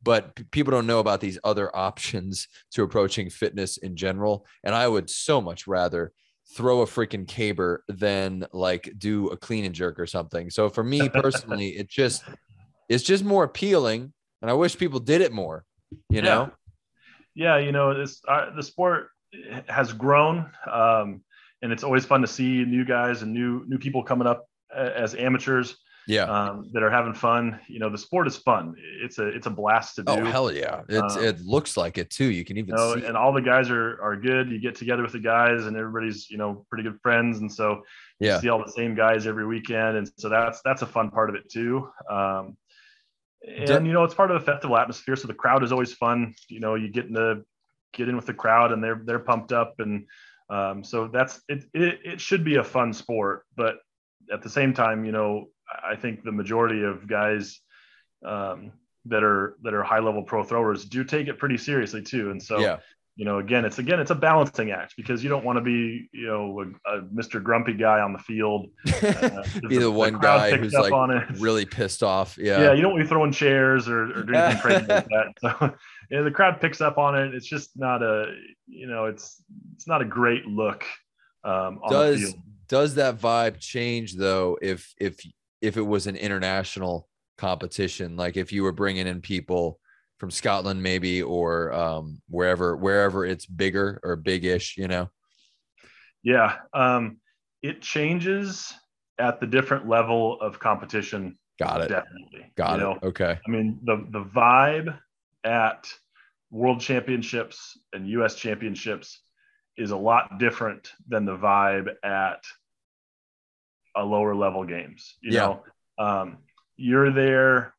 But 0.00 0.50
people 0.52 0.70
don't 0.70 0.86
know 0.86 1.00
about 1.00 1.20
these 1.20 1.40
other 1.42 1.74
options 1.76 2.46
to 2.72 2.84
approaching 2.84 3.30
fitness 3.30 3.78
in 3.78 3.96
general. 3.96 4.46
And 4.62 4.72
I 4.72 4.86
would 4.86 5.10
so 5.10 5.40
much 5.40 5.66
rather 5.66 6.12
throw 6.54 6.80
a 6.80 6.86
freaking 6.86 7.26
caber 7.26 7.84
than 7.88 8.46
like 8.52 8.92
do 8.96 9.28
a 9.28 9.36
clean 9.36 9.64
and 9.64 9.74
jerk 9.74 9.98
or 9.98 10.06
something. 10.06 10.50
So 10.50 10.68
for 10.68 10.84
me 10.84 11.08
personally, 11.08 11.68
it 11.76 11.88
just 11.88 12.22
it's 12.88 13.04
just 13.04 13.24
more 13.24 13.44
appealing, 13.44 14.12
and 14.40 14.50
I 14.50 14.54
wish 14.54 14.78
people 14.78 15.00
did 15.00 15.20
it 15.20 15.32
more. 15.32 15.64
You 16.10 16.22
know. 16.22 16.52
Yeah, 17.34 17.58
you 17.58 17.72
know 17.72 17.96
this 17.96 18.20
uh, 18.26 18.54
the 18.54 18.62
sport 18.62 19.10
has 19.68 19.92
grown, 19.92 20.50
um, 20.70 21.22
and 21.62 21.72
it's 21.72 21.84
always 21.84 22.04
fun 22.04 22.20
to 22.20 22.26
see 22.26 22.64
new 22.64 22.84
guys 22.84 23.22
and 23.22 23.32
new 23.32 23.64
new 23.66 23.78
people 23.78 24.02
coming 24.02 24.26
up 24.26 24.46
as 24.74 25.14
amateurs 25.14 25.76
yeah. 26.08 26.22
um, 26.22 26.70
that 26.72 26.82
are 26.82 26.90
having 26.90 27.14
fun. 27.14 27.60
You 27.68 27.78
know 27.78 27.90
the 27.90 27.98
sport 27.98 28.26
is 28.26 28.36
fun. 28.36 28.74
It's 29.02 29.18
a 29.18 29.28
it's 29.28 29.46
a 29.46 29.50
blast 29.50 29.96
to 29.96 30.04
oh, 30.06 30.16
do. 30.16 30.22
oh 30.22 30.24
hell 30.24 30.52
yeah. 30.52 30.82
It's 30.88 31.16
um, 31.16 31.24
it 31.24 31.40
looks 31.40 31.76
like 31.76 31.98
it 31.98 32.10
too. 32.10 32.30
You 32.30 32.44
can 32.44 32.56
even 32.56 32.70
you 32.70 32.76
know, 32.76 32.94
see 32.96 33.04
and 33.04 33.16
all 33.16 33.32
the 33.32 33.42
guys 33.42 33.70
are 33.70 34.00
are 34.02 34.16
good. 34.16 34.50
You 34.50 34.58
get 34.58 34.74
together 34.74 35.02
with 35.02 35.12
the 35.12 35.20
guys 35.20 35.66
and 35.66 35.76
everybody's 35.76 36.30
you 36.30 36.38
know 36.38 36.64
pretty 36.70 36.84
good 36.84 36.98
friends. 37.02 37.38
And 37.38 37.52
so 37.52 37.82
yeah. 38.18 38.40
see 38.40 38.48
all 38.48 38.64
the 38.64 38.72
same 38.72 38.94
guys 38.94 39.26
every 39.26 39.46
weekend. 39.46 39.98
And 39.98 40.10
so 40.16 40.28
that's 40.28 40.60
that's 40.64 40.82
a 40.82 40.86
fun 40.86 41.10
part 41.10 41.28
of 41.28 41.36
it 41.36 41.48
too. 41.50 41.88
Um, 42.10 42.56
and 43.46 43.86
you 43.86 43.92
know 43.92 44.04
it's 44.04 44.14
part 44.14 44.30
of 44.30 44.40
the 44.40 44.50
festival 44.50 44.78
atmosphere. 44.78 45.14
So 45.14 45.28
the 45.28 45.34
crowd 45.34 45.62
is 45.62 45.72
always 45.72 45.92
fun. 45.92 46.34
You 46.48 46.60
know 46.60 46.74
you 46.74 46.88
get 46.88 47.04
in 47.04 47.12
the 47.12 47.44
get 47.92 48.08
in 48.08 48.16
with 48.16 48.26
the 48.26 48.34
crowd 48.34 48.72
and 48.72 48.82
they're 48.82 49.00
they're 49.04 49.18
pumped 49.18 49.52
up 49.52 49.74
and 49.78 50.06
um, 50.50 50.82
so 50.82 51.08
that's 51.08 51.40
it, 51.48 51.64
it 51.74 52.00
it 52.04 52.20
should 52.20 52.44
be 52.44 52.56
a 52.56 52.64
fun 52.64 52.92
sport 52.92 53.44
but 53.56 53.76
at 54.32 54.42
the 54.42 54.50
same 54.50 54.72
time 54.72 55.04
you 55.04 55.12
know 55.12 55.46
I 55.84 55.96
think 55.96 56.22
the 56.22 56.32
majority 56.32 56.82
of 56.82 57.06
guys 57.06 57.60
um, 58.24 58.72
that 59.06 59.22
are 59.22 59.56
that 59.62 59.74
are 59.74 59.82
high 59.82 60.00
level 60.00 60.22
pro 60.22 60.42
throwers 60.42 60.84
do 60.84 61.04
take 61.04 61.28
it 61.28 61.38
pretty 61.38 61.56
seriously 61.56 62.02
too. 62.02 62.30
And 62.30 62.42
so, 62.42 62.58
yeah. 62.58 62.78
you 63.16 63.24
know, 63.24 63.38
again, 63.38 63.64
it's 63.64 63.78
again 63.78 64.00
it's 64.00 64.10
a 64.10 64.14
balancing 64.14 64.70
act 64.70 64.94
because 64.96 65.22
you 65.22 65.30
don't 65.30 65.44
want 65.44 65.56
to 65.56 65.62
be 65.62 66.08
you 66.12 66.26
know 66.26 66.64
a, 66.86 66.96
a 66.96 67.02
Mr. 67.02 67.42
Grumpy 67.42 67.74
guy 67.74 68.00
on 68.00 68.12
the 68.12 68.18
field, 68.18 68.68
uh, 68.86 69.42
be 69.68 69.76
the, 69.76 69.84
the 69.84 69.90
one 69.90 70.14
the 70.14 70.18
guy 70.18 70.56
who's 70.56 70.72
like 70.72 70.92
really 71.38 71.64
pissed 71.64 72.02
off. 72.02 72.36
Yeah, 72.38 72.62
yeah, 72.62 72.72
you 72.72 72.82
don't 72.82 72.92
want 72.92 73.00
to 73.00 73.04
be 73.04 73.08
throwing 73.08 73.32
chairs 73.32 73.88
or, 73.88 74.04
or 74.04 74.22
doing 74.22 74.38
anything 74.38 74.62
crazy 74.62 74.86
like 74.88 75.08
that. 75.08 75.32
So, 75.40 75.74
yeah, 76.10 76.22
the 76.22 76.30
crowd 76.30 76.60
picks 76.60 76.80
up 76.80 76.98
on 76.98 77.16
it. 77.16 77.34
It's 77.34 77.46
just 77.46 77.70
not 77.76 78.02
a 78.02 78.34
you 78.66 78.86
know 78.86 79.06
it's 79.06 79.42
it's 79.74 79.86
not 79.86 80.02
a 80.02 80.04
great 80.04 80.46
look. 80.46 80.84
Um, 81.44 81.80
does 81.88 82.34
does 82.68 82.94
that 82.96 83.18
vibe 83.18 83.58
change 83.60 84.14
though 84.14 84.58
if 84.60 84.92
if 84.98 85.18
if 85.60 85.76
it 85.76 85.82
was 85.82 86.06
an 86.06 86.16
international 86.16 87.08
competition, 87.36 88.16
like 88.16 88.36
if 88.36 88.52
you 88.52 88.62
were 88.62 88.72
bringing 88.72 89.06
in 89.06 89.20
people 89.20 89.80
from 90.18 90.30
Scotland, 90.30 90.82
maybe, 90.82 91.22
or 91.22 91.72
um, 91.72 92.20
wherever, 92.28 92.76
wherever 92.76 93.24
it's 93.24 93.46
bigger 93.46 94.00
or 94.02 94.16
big-ish, 94.16 94.76
you 94.76 94.88
know? 94.88 95.08
Yeah. 96.22 96.56
Um, 96.74 97.18
it 97.62 97.80
changes 97.80 98.74
at 99.18 99.40
the 99.40 99.46
different 99.46 99.88
level 99.88 100.40
of 100.40 100.58
competition. 100.58 101.38
Got 101.58 101.82
it. 101.82 101.88
Definitely. 101.88 102.52
Got 102.56 102.80
you 102.80 102.90
it. 102.90 103.02
Know? 103.02 103.08
Okay. 103.08 103.38
I 103.46 103.50
mean, 103.50 103.78
the, 103.84 104.06
the 104.10 104.24
vibe 104.24 104.98
at 105.44 105.88
world 106.50 106.80
championships 106.80 107.78
and 107.92 108.08
US 108.08 108.34
championships 108.34 109.20
is 109.76 109.90
a 109.90 109.96
lot 109.96 110.38
different 110.38 110.92
than 111.08 111.24
the 111.24 111.36
vibe 111.36 111.88
at 112.02 112.44
a 113.96 114.04
lower 114.04 114.34
level 114.34 114.64
games. 114.64 115.16
You 115.20 115.32
yeah. 115.32 115.40
know, 115.40 115.64
um, 115.98 116.38
you're 116.76 117.12
there, 117.12 117.74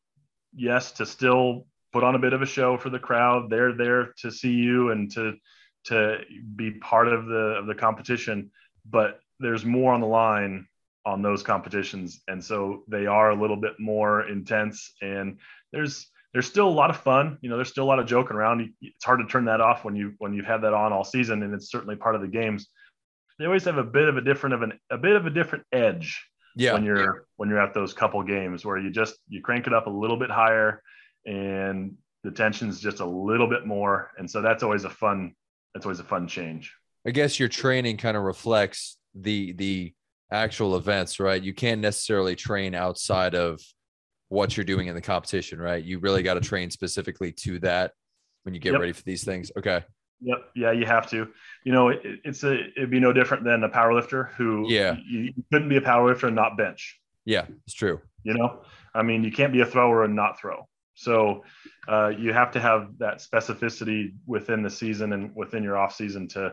yes, 0.54 0.92
to 0.92 1.06
still 1.06 1.66
put 1.92 2.04
on 2.04 2.14
a 2.14 2.18
bit 2.18 2.32
of 2.32 2.42
a 2.42 2.46
show 2.46 2.76
for 2.76 2.90
the 2.90 2.98
crowd. 2.98 3.50
They're 3.50 3.74
there 3.74 4.14
to 4.18 4.30
see 4.30 4.52
you 4.52 4.90
and 4.90 5.10
to 5.12 5.34
to 5.86 6.18
be 6.56 6.72
part 6.72 7.08
of 7.08 7.26
the 7.26 7.56
of 7.58 7.66
the 7.66 7.74
competition, 7.74 8.50
but 8.88 9.20
there's 9.38 9.64
more 9.64 9.92
on 9.92 10.00
the 10.00 10.06
line 10.06 10.66
on 11.06 11.22
those 11.22 11.42
competitions, 11.42 12.20
and 12.28 12.44
so 12.44 12.84
they 12.88 13.06
are 13.06 13.30
a 13.30 13.40
little 13.40 13.56
bit 13.56 13.80
more 13.80 14.28
intense. 14.28 14.92
And 15.00 15.38
there's 15.72 16.10
there's 16.32 16.46
still 16.46 16.68
a 16.68 16.70
lot 16.70 16.90
of 16.90 16.96
fun. 16.98 17.38
You 17.40 17.50
know, 17.50 17.56
there's 17.56 17.68
still 17.70 17.84
a 17.84 17.90
lot 17.92 17.98
of 17.98 18.06
joking 18.06 18.36
around. 18.36 18.72
It's 18.80 19.04
hard 19.04 19.20
to 19.20 19.26
turn 19.26 19.46
that 19.46 19.60
off 19.60 19.84
when 19.84 19.96
you 19.96 20.14
when 20.18 20.32
you've 20.32 20.46
had 20.46 20.62
that 20.62 20.74
on 20.74 20.92
all 20.92 21.04
season, 21.04 21.42
and 21.42 21.52
it's 21.54 21.70
certainly 21.70 21.96
part 21.96 22.14
of 22.14 22.20
the 22.20 22.28
games. 22.28 22.68
They 23.38 23.46
always 23.46 23.64
have 23.64 23.78
a 23.78 23.84
bit 23.84 24.08
of 24.08 24.16
a 24.16 24.20
different 24.20 24.54
of 24.54 24.62
an 24.62 24.78
a 24.90 24.98
bit 24.98 25.16
of 25.16 25.26
a 25.26 25.30
different 25.30 25.64
edge 25.72 26.22
Yeah. 26.56 26.74
when 26.74 26.84
you're 26.84 27.26
when 27.36 27.48
you're 27.48 27.60
at 27.60 27.74
those 27.74 27.92
couple 27.94 28.22
games 28.22 28.64
where 28.64 28.78
you 28.78 28.90
just 28.90 29.16
you 29.28 29.40
crank 29.42 29.66
it 29.66 29.72
up 29.72 29.86
a 29.86 29.90
little 29.90 30.18
bit 30.18 30.30
higher 30.30 30.82
and 31.26 31.94
the 32.22 32.30
tension's 32.30 32.80
just 32.80 33.00
a 33.00 33.04
little 33.06 33.46
bit 33.48 33.66
more 33.66 34.10
and 34.18 34.30
so 34.30 34.42
that's 34.42 34.62
always 34.62 34.84
a 34.84 34.90
fun 34.90 35.34
that's 35.72 35.86
always 35.86 36.00
a 36.00 36.04
fun 36.04 36.28
change 36.28 36.74
I 37.06 37.12
guess 37.12 37.38
your 37.40 37.48
training 37.48 37.96
kind 37.96 38.14
of 38.16 38.22
reflects 38.24 38.98
the 39.14 39.52
the 39.52 39.94
actual 40.30 40.76
events, 40.76 41.18
right? 41.18 41.42
You 41.42 41.54
can't 41.54 41.80
necessarily 41.80 42.36
train 42.36 42.74
outside 42.74 43.34
of 43.34 43.58
what 44.30 44.56
you're 44.56 44.64
doing 44.64 44.86
in 44.86 44.94
the 44.94 45.00
competition, 45.02 45.60
right? 45.60 45.84
You 45.84 45.98
really 45.98 46.22
got 46.22 46.34
to 46.34 46.40
train 46.40 46.70
specifically 46.70 47.32
to 47.32 47.58
that 47.58 47.92
when 48.44 48.54
you 48.54 48.60
get 48.60 48.72
Yep. 48.72 48.80
ready 48.80 48.92
for 48.92 49.02
these 49.02 49.24
things. 49.24 49.52
Okay. 49.58 49.84
yep 50.22 50.38
yeah 50.54 50.70
you 50.70 50.84
have 50.86 51.08
to 51.10 51.28
you 51.64 51.72
know 51.72 51.88
it, 51.88 52.00
it's 52.24 52.44
a 52.44 52.52
it'd 52.76 52.90
be 52.90 53.00
no 53.00 53.10
different 53.12 53.42
than 53.42 53.64
a 53.64 53.68
power 53.68 53.92
lifter 53.94 54.24
who 54.36 54.66
Yeah. 54.68 54.96
you, 55.08 55.20
you 55.36 55.44
couldn't 55.52 55.68
be 55.70 55.76
a 55.78 55.80
power 55.80 56.06
lifter 56.08 56.26
and 56.28 56.36
not 56.36 56.56
bench 56.58 57.00
Yeah, 57.24 57.46
it's 57.66 57.74
true. 57.74 58.00
you 58.22 58.34
know 58.34 58.60
i 58.94 59.02
mean 59.02 59.24
you 59.24 59.32
can't 59.32 59.52
be 59.52 59.62
a 59.62 59.66
thrower 59.66 60.04
and 60.04 60.14
not 60.14 60.38
throw 60.38 60.68
so 60.94 61.42
uh, 61.88 62.08
you 62.08 62.32
have 62.34 62.50
to 62.52 62.60
have 62.60 62.80
that 62.98 63.16
specificity 63.28 64.12
within 64.26 64.62
the 64.62 64.68
season 64.70 65.12
and 65.14 65.34
within 65.34 65.62
your 65.62 65.76
off 65.78 65.94
season 65.94 66.28
to 66.28 66.52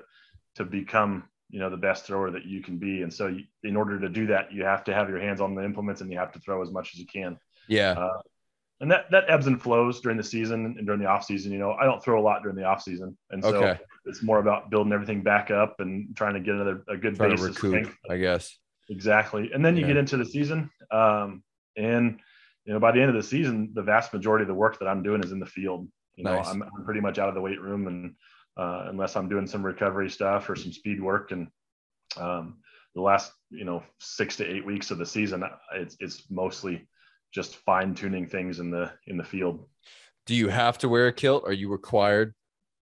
to 0.56 0.64
become 0.64 1.24
you 1.50 1.60
know 1.60 1.70
the 1.70 1.78
best 1.90 2.06
thrower 2.06 2.32
that 2.32 2.46
you 2.46 2.62
can 2.64 2.78
be 2.78 3.02
and 3.04 3.14
so 3.14 3.28
you, 3.28 3.44
in 3.64 3.76
order 3.76 4.00
to 4.00 4.08
do 4.10 4.26
that 4.28 4.52
you 4.54 4.64
have 4.64 4.84
to 4.86 4.94
have 4.94 5.10
your 5.10 5.20
hands 5.20 5.42
on 5.42 5.54
the 5.56 5.64
implements 5.64 6.00
and 6.02 6.10
you 6.12 6.18
have 6.18 6.32
to 6.32 6.40
throw 6.40 6.62
as 6.62 6.72
much 6.72 6.94
as 6.94 7.00
you 7.00 7.06
can 7.06 7.38
Yeah. 7.68 7.92
uh, 7.92 8.22
and 8.80 8.92
that 8.92 9.10
that 9.12 9.26
ebbs 9.28 9.48
and 9.48 9.62
flows 9.62 10.02
during 10.02 10.18
the 10.18 10.24
season 10.24 10.76
and 10.78 10.86
during 10.86 11.02
the 11.02 11.08
off 11.08 11.24
season 11.26 11.52
you 11.52 11.58
know 11.58 11.72
i 11.74 11.84
don't 11.84 12.04
throw 12.04 12.20
a 12.20 12.22
lot 12.22 12.44
during 12.44 12.56
the 12.56 12.64
off 12.64 12.82
season 12.84 13.18
and 13.32 13.44
so 13.44 13.56
Okay. 13.58 13.80
it's 14.06 14.22
more 14.22 14.38
about 14.40 14.70
building 14.70 14.94
everything 14.94 15.24
back 15.24 15.50
up 15.50 15.80
and 15.80 16.16
trying 16.16 16.36
to 16.36 16.40
get 16.40 16.54
another 16.56 16.84
a 16.88 16.96
good 16.96 17.16
Trying 17.16 17.32
base 17.32 17.40
to 17.58 17.70
recoup, 17.70 17.94
I 18.10 18.18
guess. 18.18 18.56
Exactly. 18.90 19.52
And 19.54 19.66
then 19.66 19.76
you 19.76 19.82
Yeah. 19.82 19.88
get 19.90 19.98
into 19.98 20.16
the 20.16 20.26
season. 20.26 20.70
Um, 20.92 21.44
and, 21.76 22.22
you 22.64 22.72
know, 22.74 22.80
by 22.80 22.92
the 22.94 23.02
end 23.02 23.10
of 23.10 23.16
the 23.16 23.28
season, 23.28 23.72
the 23.74 23.82
vast 23.84 24.14
majority 24.14 24.44
of 24.44 24.48
the 24.48 24.54
work 24.54 24.80
that 24.80 24.88
I'm 24.88 25.04
doing 25.04 25.22
is 25.22 25.34
in 25.34 25.40
the 25.40 25.46
field. 25.46 25.90
You 26.16 26.24
know, 26.24 26.36
Nice. 26.38 26.48
I'm, 26.48 26.62
I'm 26.64 26.86
pretty 26.86 27.02
much 27.02 27.20
out 27.20 27.28
of 27.28 27.36
the 27.36 27.42
weight 27.42 27.60
room 27.60 27.88
and 27.88 28.16
uh, 28.56 28.86
unless 28.88 29.18
I'm 29.18 29.28
doing 29.28 29.46
some 29.46 29.66
recovery 29.66 30.10
stuff 30.10 30.50
or 30.50 30.56
some 30.56 30.72
speed 30.72 31.02
work. 31.02 31.32
And 31.34 31.50
um, 32.16 32.60
the 32.96 33.02
last, 33.02 33.34
you 33.50 33.66
know, 33.66 33.84
six 34.00 34.38
to 34.38 34.46
eight 34.50 34.66
weeks 34.66 34.90
of 34.90 35.00
the 35.00 35.06
season, 35.06 35.44
it's, 35.76 35.98
it's 36.00 36.24
mostly 36.32 36.88
just 37.32 37.56
fine 37.58 37.94
tuning 37.96 38.28
things 38.28 38.60
in 38.60 38.70
the, 38.72 38.92
in 39.08 39.18
the 39.18 39.24
field. 39.24 39.66
Do 40.26 40.36
you 40.36 40.48
have 40.50 40.78
to 40.80 40.90
wear 40.90 41.08
a 41.08 41.14
kilt? 41.14 41.44
Are 41.46 41.54
you 41.54 41.70
required? 41.70 42.34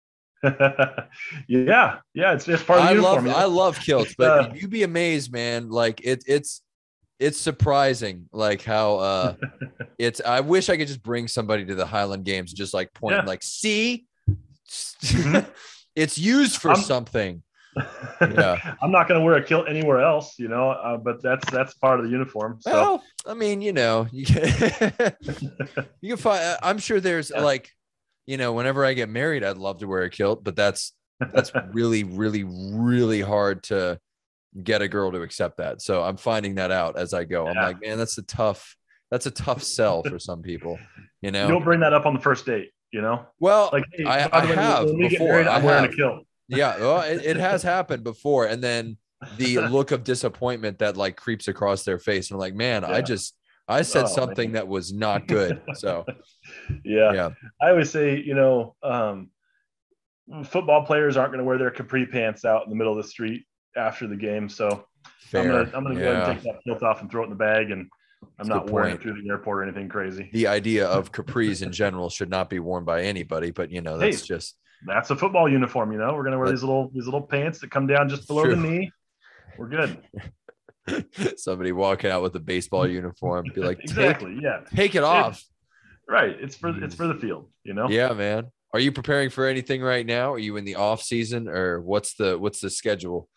yeah. 0.43 1.97
Yeah. 2.13 2.33
It's, 2.33 2.47
it's 2.47 2.63
part 2.63 2.79
of 2.79 2.85
the 2.85 2.89
I 2.91 2.93
uniform. 2.93 3.25
love? 3.27 3.35
I 3.35 3.43
love 3.45 3.79
kilts, 3.79 4.15
but 4.17 4.27
Uh, 4.51 4.53
you'd 4.53 4.69
be 4.69 4.83
amazed, 4.83 5.31
man. 5.31 5.69
Like 5.69 6.01
it 6.03 6.23
it's 6.27 6.61
it's 7.19 7.39
surprising 7.39 8.27
like 8.31 8.63
how 8.63 8.95
uh 8.97 9.35
it's 9.99 10.21
I 10.25 10.39
wish 10.39 10.69
I 10.69 10.77
could 10.77 10.87
just 10.87 11.03
bring 11.03 11.27
somebody 11.27 11.65
to 11.65 11.75
the 11.75 11.85
Highland 11.85 12.25
Games 12.25 12.51
and 12.51 12.57
just 12.57 12.73
like 12.73 12.93
point 12.93 13.15
Yeah. 13.17 13.23
like 13.25 13.43
see 13.43 14.05
Mhm. 14.67 15.45
it's 15.95 16.17
used 16.17 16.59
for 16.59 16.71
I'm- 16.71 16.81
something. 16.81 17.43
Yeah. 18.21 18.75
I'm 18.81 18.91
not 18.91 19.07
going 19.07 19.19
to 19.19 19.25
wear 19.25 19.35
a 19.35 19.43
kilt 19.43 19.67
anywhere 19.69 20.01
else, 20.01 20.37
you 20.37 20.47
know, 20.47 20.71
uh, 20.71 20.97
but 20.97 21.21
that's 21.23 21.49
that's 21.51 21.73
part 21.75 21.99
of 21.99 22.05
the 22.05 22.11
uniform. 22.11 22.57
So 22.61 22.71
Well, 22.71 23.03
I 23.25 23.33
mean, 23.33 23.61
you 23.61 23.73
know, 23.73 24.07
you 24.11 24.25
can 24.25 24.41
you 26.01 26.09
can 26.09 26.17
find 26.17 26.57
I'm 26.61 26.77
sure 26.77 26.99
there's 26.99 27.31
Yeah. 27.33 27.41
like, 27.41 27.69
you 28.25 28.37
know, 28.37 28.53
whenever 28.53 28.85
I 28.85 28.93
get 28.93 29.09
married, 29.09 29.43
I'd 29.43 29.57
love 29.57 29.79
to 29.79 29.87
wear 29.87 30.03
a 30.03 30.09
kilt, 30.09 30.43
but 30.43 30.55
that's 30.55 30.93
that's 31.33 31.51
really, 31.71 32.03
really, 32.03 32.43
really 32.45 33.21
hard 33.21 33.63
to 33.63 33.99
get 34.63 34.81
a 34.81 34.87
girl 34.87 35.11
to 35.11 35.21
accept 35.21 35.57
that. 35.57 35.81
So 35.81 36.01
I'm 36.03 36.17
finding 36.17 36.55
that 36.55 36.71
out 36.71 36.97
as 36.97 37.13
I 37.13 37.23
go. 37.25 37.47
I'm 37.47 37.55
like, 37.55 37.81
man, 37.81 37.97
that's 37.97 38.17
a 38.17 38.23
tough, 38.23 38.75
that's 39.11 39.27
a 39.27 39.31
tough 39.31 39.61
sell 39.63 40.03
for 40.03 40.17
some 40.19 40.41
people, 40.41 40.77
you 41.21 41.31
know, 41.31 41.43
you 41.45 41.51
don't 41.53 41.63
bring 41.63 41.79
that 41.81 41.93
up 41.93 42.05
on 42.05 42.13
the 42.15 42.19
first 42.19 42.45
date, 42.45 42.71
you 42.91 43.01
know. 43.01 43.25
well, 43.39 43.69
Like, 43.71 43.85
hey, 43.93 44.03
I- 44.05 44.27
I 44.31 44.45
way, 44.45 44.55
have 44.55 44.85
when 44.85 44.97
we 44.97 45.01
get 45.03 45.11
before, 45.11 45.27
married, 45.29 45.47
I'm 45.47 45.61
I 45.61 45.65
wearing 45.65 45.83
have. 45.83 45.93
a 45.93 45.95
kilt. 45.95 46.25
Yeah, 46.51 46.77
well, 46.79 47.01
it, 47.01 47.25
it 47.25 47.37
has 47.37 47.63
happened 47.63 48.03
before, 48.03 48.45
and 48.45 48.61
then 48.63 48.97
the 49.37 49.59
look 49.59 49.91
of 49.91 50.03
disappointment 50.03 50.79
that 50.79 50.97
like 50.97 51.15
creeps 51.15 51.47
across 51.47 51.83
their 51.83 51.99
face, 51.99 52.31
and 52.31 52.39
like, 52.39 52.53
man, 52.55 52.83
I 52.83 53.01
just 53.01 53.35
I 53.67 53.83
said 53.83 54.05
Oh, 54.05 54.07
something 54.07 54.49
man. 54.51 54.53
that 54.53 54.67
was 54.67 54.91
not 54.93 55.27
good. 55.27 55.61
So 55.75 56.05
Yeah. 56.83 57.13
yeah, 57.13 57.29
I 57.61 57.69
always 57.69 57.89
say, 57.89 58.19
you 58.19 58.33
know, 58.33 58.75
um, 58.83 59.29
football 60.43 60.85
players 60.85 61.17
aren't 61.17 61.31
going 61.31 61.39
to 61.39 61.45
wear 61.45 61.57
their 61.57 61.71
capri 61.71 62.05
pants 62.05 62.45
out 62.45 62.63
in 62.63 62.69
the 62.69 62.75
middle 62.75 62.97
of 62.97 63.03
the 63.03 63.09
street 63.09 63.45
after 63.75 64.07
the 64.07 64.15
game. 64.15 64.49
So 64.49 64.85
fair. 65.19 65.41
I'm 65.41 65.47
gonna 65.47 65.77
I'm 65.77 65.83
gonna 65.83 65.99
go 65.99 66.11
ahead 66.11 66.29
and 66.29 66.41
take 66.43 66.53
that 66.53 66.63
kilt 66.63 66.83
off 66.83 67.01
and 67.01 67.09
throw 67.11 67.21
it 67.21 67.25
in 67.25 67.29
the 67.31 67.35
bag, 67.35 67.71
and 67.71 67.81
I'm 68.21 68.29
That's 68.37 68.49
not 68.49 68.69
wearing 68.69 68.95
it 68.95 69.01
through 69.01 69.21
the 69.21 69.29
airport 69.29 69.59
or 69.59 69.63
anything 69.63 69.89
crazy. 69.89 70.29
the 70.33 70.47
idea 70.47 70.87
of 70.87 71.11
capris 71.11 71.61
in 71.61 71.71
general 71.71 72.09
should 72.09 72.29
not 72.29 72.49
be 72.49 72.59
worn 72.59 72.83
by 72.85 73.03
anybody, 73.03 73.51
but 73.51 73.71
you 73.71 73.81
know, 73.81 73.97
Hey, 73.99 74.11
that's 74.11 74.25
just 74.25 74.57
That's 74.85 75.09
a 75.09 75.15
football 75.15 75.49
uniform, 75.49 75.91
you 75.91 75.97
know. 75.97 76.13
We're 76.13 76.23
gonna 76.23 76.39
wear 76.39 76.49
these 76.49 76.63
little 76.63 76.89
these 76.93 77.05
little 77.05 77.21
pants 77.21 77.59
that 77.59 77.71
come 77.71 77.87
down 77.87 78.09
just 78.09 78.27
below 78.27 78.49
the 78.49 78.55
knee. 78.55 78.91
We're 79.57 79.69
good. 79.69 80.01
somebody 81.37 81.71
walking 81.71 82.09
out 82.09 82.23
with 82.23 82.35
a 82.35 82.39
baseball 82.39 82.87
uniform, 82.87 83.45
be 83.53 83.61
like, 83.61 83.77
take, 83.81 83.89
Exactly. 83.89 84.39
Yeah. 84.41 84.61
take 84.73 84.95
it 84.95 85.03
off. 85.03 85.43
Right. 86.07 86.35
It's 86.39 86.55
for 86.55 86.83
it's 86.83 86.95
for 86.95 87.07
the 87.07 87.15
field, 87.15 87.49
you 87.63 87.73
know. 87.73 87.89
Yeah, 87.89 88.13
man. 88.13 88.51
Are 88.73 88.79
you 88.79 88.91
preparing 88.91 89.29
for 89.29 89.45
anything 89.45 89.81
right 89.81 90.05
now? 90.05 90.33
Are 90.33 90.39
you 90.39 90.57
in 90.57 90.65
the 90.65 90.75
off 90.75 91.01
season 91.01 91.47
or 91.47 91.81
what's 91.81 92.15
the 92.15 92.37
what's 92.37 92.61
the 92.61 92.69
schedule? 92.69 93.27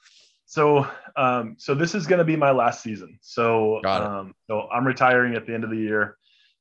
So, 0.47 0.87
um, 1.17 1.57
so 1.59 1.75
this 1.75 1.95
is 1.95 2.07
going 2.07 2.19
to 2.19 2.25
be 2.25 2.37
my 2.37 2.53
last 2.53 2.83
season. 2.83 3.19
So, 3.23 3.83
um, 3.85 4.35
so 4.47 4.69
I'm 4.73 4.87
retiring 4.87 5.35
at 5.35 5.47
the 5.47 5.55
end 5.55 5.65
of 5.65 5.71
the 5.71 5.77
year, 5.77 6.17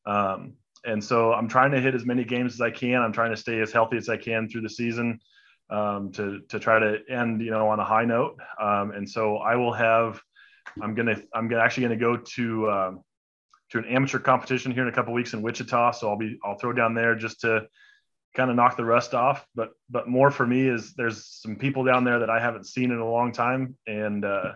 um, 0.05 0.53
and 0.85 1.03
so 1.03 1.33
I'm 1.33 1.47
trying 1.47 1.71
to 1.71 1.81
hit 1.81 1.95
as 1.95 2.05
many 2.05 2.23
games 2.23 2.53
as 2.53 2.61
I 2.61 2.71
can. 2.71 3.01
I'm 3.01 3.13
trying 3.13 3.31
to 3.31 3.37
stay 3.37 3.59
as 3.61 3.71
healthy 3.71 3.97
as 3.97 4.09
I 4.09 4.17
can 4.17 4.49
through 4.49 4.61
the 4.61 4.69
season 4.69 5.19
um, 5.69 6.11
to 6.13 6.41
to 6.49 6.59
try 6.59 6.79
to 6.79 6.99
end, 7.09 7.41
you 7.41 7.51
know, 7.51 7.67
on 7.69 7.79
a 7.79 7.85
high 7.85 8.05
note. 8.05 8.37
Um, 8.59 8.91
and 8.91 9.09
so 9.09 9.37
I 9.37 9.55
will 9.55 9.73
have. 9.73 10.21
I'm 10.81 10.95
gonna. 10.95 11.15
I'm 11.33 11.47
gonna 11.47 11.61
actually 11.61 11.83
gonna 11.83 11.95
go 11.97 12.17
to 12.17 12.71
um, 12.71 13.03
to 13.71 13.79
an 13.79 13.85
amateur 13.85 14.19
competition 14.19 14.71
here 14.71 14.83
in 14.83 14.89
a 14.89 14.95
couple 14.95 15.13
weeks 15.13 15.33
in 15.33 15.41
Wichita. 15.41 15.91
So 15.91 16.09
I'll 16.09 16.17
be. 16.17 16.37
I'll 16.43 16.57
throw 16.57 16.73
down 16.73 16.93
there 16.93 17.15
just 17.15 17.41
to 17.41 17.67
kind 18.35 18.49
of 18.49 18.55
knock 18.55 18.77
the 18.77 18.85
rust 18.85 19.13
off. 19.13 19.45
But 19.55 19.71
but 19.89 20.07
more 20.07 20.31
for 20.31 20.45
me 20.45 20.67
is 20.67 20.93
there's 20.93 21.25
some 21.25 21.55
people 21.55 21.83
down 21.83 22.03
there 22.03 22.19
that 22.19 22.29
I 22.29 22.39
haven't 22.39 22.67
seen 22.67 22.91
in 22.91 22.99
a 22.99 23.09
long 23.09 23.31
time, 23.31 23.77
and 23.87 24.25
uh, 24.25 24.53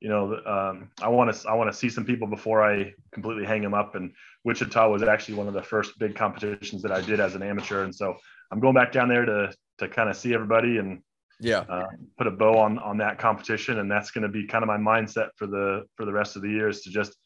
you 0.00 0.08
know 0.08 0.34
um, 0.46 0.90
I 1.02 1.08
want 1.08 1.34
to 1.34 1.48
I 1.48 1.54
want 1.54 1.70
to 1.70 1.76
see 1.76 1.88
some 1.88 2.04
people 2.04 2.26
before 2.26 2.62
I 2.62 2.94
completely 3.12 3.44
hang 3.44 3.62
them 3.62 3.74
up. 3.74 3.94
And 3.94 4.12
Wichita 4.44 4.90
was 4.90 5.02
actually 5.02 5.34
one 5.34 5.46
of 5.48 5.54
the 5.54 5.62
first 5.62 5.98
big 5.98 6.14
competitions 6.16 6.82
that 6.82 6.92
I 6.92 7.00
did 7.02 7.20
as 7.20 7.34
an 7.34 7.42
amateur, 7.42 7.84
and 7.84 7.94
so 7.94 8.16
I'm 8.50 8.60
going 8.60 8.74
back 8.74 8.92
down 8.92 9.08
there 9.08 9.24
to 9.24 9.52
to 9.78 9.88
kind 9.88 10.08
of 10.10 10.16
see 10.16 10.34
everybody 10.34 10.78
and 10.78 11.02
Yeah. 11.40 11.64
uh, 11.68 11.86
put 12.18 12.26
a 12.26 12.30
bow 12.30 12.58
on 12.58 12.78
on 12.78 12.98
that 12.98 13.18
competition, 13.18 13.78
and 13.78 13.90
that's 13.90 14.10
going 14.10 14.22
to 14.22 14.28
be 14.28 14.46
kind 14.46 14.62
of 14.62 14.68
my 14.68 14.78
mindset 14.78 15.30
for 15.36 15.46
the 15.46 15.84
for 15.96 16.04
the 16.04 16.12
rest 16.12 16.36
of 16.36 16.42
the 16.42 16.50
year 16.50 16.68
is 16.68 16.82
to 16.82 16.90
just 16.90 17.16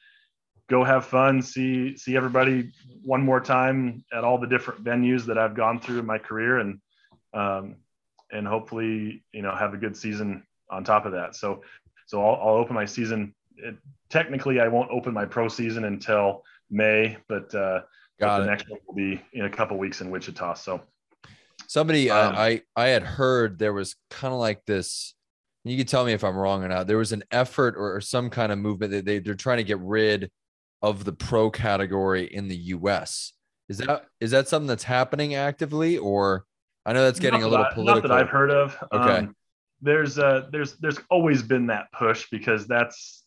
go 0.68 0.82
have 0.82 1.04
fun, 1.04 1.42
see 1.42 1.96
see 1.96 2.16
everybody 2.16 2.72
one 3.04 3.22
more 3.22 3.40
time 3.40 4.04
at 4.12 4.24
all 4.24 4.38
the 4.38 4.46
different 4.46 4.82
venues 4.82 5.26
that 5.26 5.38
I've 5.38 5.54
gone 5.54 5.78
through 5.80 5.98
in 6.00 6.06
my 6.06 6.18
career, 6.18 6.58
and 6.58 6.80
um, 7.34 7.76
and 8.32 8.46
hopefully 8.46 9.24
you 9.32 9.42
know 9.42 9.54
have 9.54 9.74
a 9.74 9.76
good 9.76 9.96
season 9.96 10.44
on 10.70 10.82
top 10.82 11.06
of 11.06 11.12
that. 11.12 11.36
So 11.36 11.62
so 12.06 12.24
I'll, 12.24 12.48
I'll 12.48 12.54
open 12.56 12.74
my 12.74 12.84
season. 12.84 13.34
It, 13.56 13.76
technically, 14.10 14.60
I 14.60 14.68
won't 14.68 14.90
open 14.90 15.12
my 15.14 15.24
pro 15.24 15.48
season 15.48 15.84
until 15.84 16.42
May, 16.70 17.16
but 17.28 17.54
uh, 17.54 17.82
but 18.18 18.38
the 18.40 18.46
next 18.46 18.68
one 18.68 18.80
will 18.86 18.94
be 18.94 19.22
in 19.32 19.44
a 19.44 19.50
couple 19.50 19.76
weeks 19.76 20.00
in 20.00 20.10
Wichita. 20.10 20.54
So 20.54 20.82
Somebody 21.66 22.10
Um, 22.10 22.34
I, 22.36 22.62
I 22.76 22.84
I 22.84 22.86
had 22.88 23.02
heard 23.02 23.58
there 23.58 23.72
was 23.72 23.96
kind 24.10 24.32
of 24.32 24.40
like 24.40 24.64
this. 24.66 25.14
You 25.64 25.76
can 25.76 25.86
tell 25.86 26.04
me 26.04 26.12
if 26.12 26.22
I'm 26.22 26.36
wrong 26.36 26.62
or 26.62 26.68
not. 26.68 26.86
There 26.86 26.98
was 26.98 27.12
an 27.12 27.24
effort 27.30 27.74
or, 27.76 27.96
or 27.96 28.00
some 28.00 28.28
kind 28.28 28.52
of 28.52 28.58
movement 28.58 28.92
that 28.92 29.04
they, 29.04 29.18
they're 29.18 29.34
trying 29.34 29.56
to 29.56 29.64
get 29.64 29.80
rid 29.80 30.30
of 30.82 31.04
the 31.04 31.12
pro 31.12 31.50
category 31.50 32.26
in 32.26 32.48
the 32.48 32.56
US. 32.56 33.32
Is 33.68 33.78
that 33.78 34.06
is 34.20 34.30
that 34.32 34.46
something 34.46 34.66
that's 34.66 34.84
happening 34.84 35.34
actively 35.34 35.96
or 35.96 36.44
I 36.84 36.92
know 36.92 37.02
that's 37.04 37.18
getting 37.18 37.40
Not 37.40 37.46
a 37.46 37.50
little 37.50 37.66
I- 37.66 37.72
political. 37.72 38.08
Not 38.08 38.08
that 38.08 38.24
I've 38.24 38.30
heard 38.30 38.50
of. 38.50 38.76
Okay. 38.92 39.18
Um, 39.18 39.36
there's 39.82 40.18
uh, 40.18 40.48
there's 40.50 40.74
there's 40.76 40.98
always 41.10 41.42
been 41.42 41.66
that 41.66 41.92
push 41.92 42.26
because 42.30 42.66
that's 42.66 43.24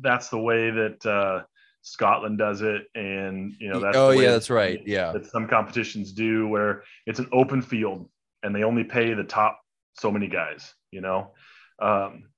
that's 0.00 0.28
the 0.28 0.38
way 0.38 0.70
that 0.70 1.04
uh, 1.06 1.44
Scotland 1.82 2.38
does 2.38 2.62
it, 2.62 2.86
and 2.94 3.54
you 3.58 3.68
know 3.70 3.80
that's 3.80 3.96
oh 3.96 4.10
yeah, 4.10 4.30
that's 4.30 4.50
right. 4.50 4.80
Yeah. 4.86 5.12
that 5.12 5.26
some 5.26 5.46
competitions 5.46 6.12
do 6.12 6.48
where 6.48 6.82
it's 7.06 7.18
an 7.18 7.28
open 7.32 7.62
field 7.62 8.08
and 8.42 8.54
they 8.54 8.62
only 8.62 8.84
pay 8.84 9.14
the 9.14 9.24
top 9.24 9.60
so 9.94 10.10
many 10.10 10.28
guys. 10.28 10.74
You 10.90 11.00
know. 11.00 11.32
Um, 11.80 12.28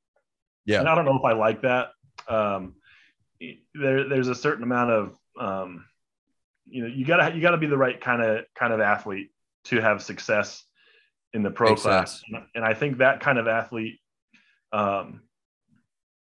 Yeah. 0.67 0.81
And 0.81 0.89
I 0.89 0.95
don't 0.95 1.05
know 1.05 1.17
if 1.17 1.25
I 1.25 1.33
like 1.33 1.63
that. 1.63 1.93
Um, 2.29 2.75
there, 3.75 4.09
there's 4.09 4.29
a 4.29 4.35
certain 4.35 4.63
amount 4.63 4.91
of 4.91 5.17
um, 5.39 5.85
you 6.67 6.83
know 6.83 6.89
you 6.89 7.05
gotta 7.05 7.35
you 7.35 7.41
gotta 7.41 7.57
be 7.57 7.67
the 7.67 7.77
right 7.77 8.01
kind 8.01 8.23
of 8.23 8.45
kind 8.55 8.73
of 8.73 8.81
athlete 8.81 9.31
to 9.65 9.81
have 9.81 10.03
success 10.03 10.65
in 11.35 11.43
the 11.43 11.51
pro 11.51 11.71
Makes 11.71 11.83
class, 11.83 12.23
sense. 12.31 12.45
and 12.55 12.65
I 12.65 12.75
think 12.75 12.99
that 12.99 13.21
kind 13.21 13.39
of 13.39 13.47
athlete 13.47 13.99
um, 14.73 15.21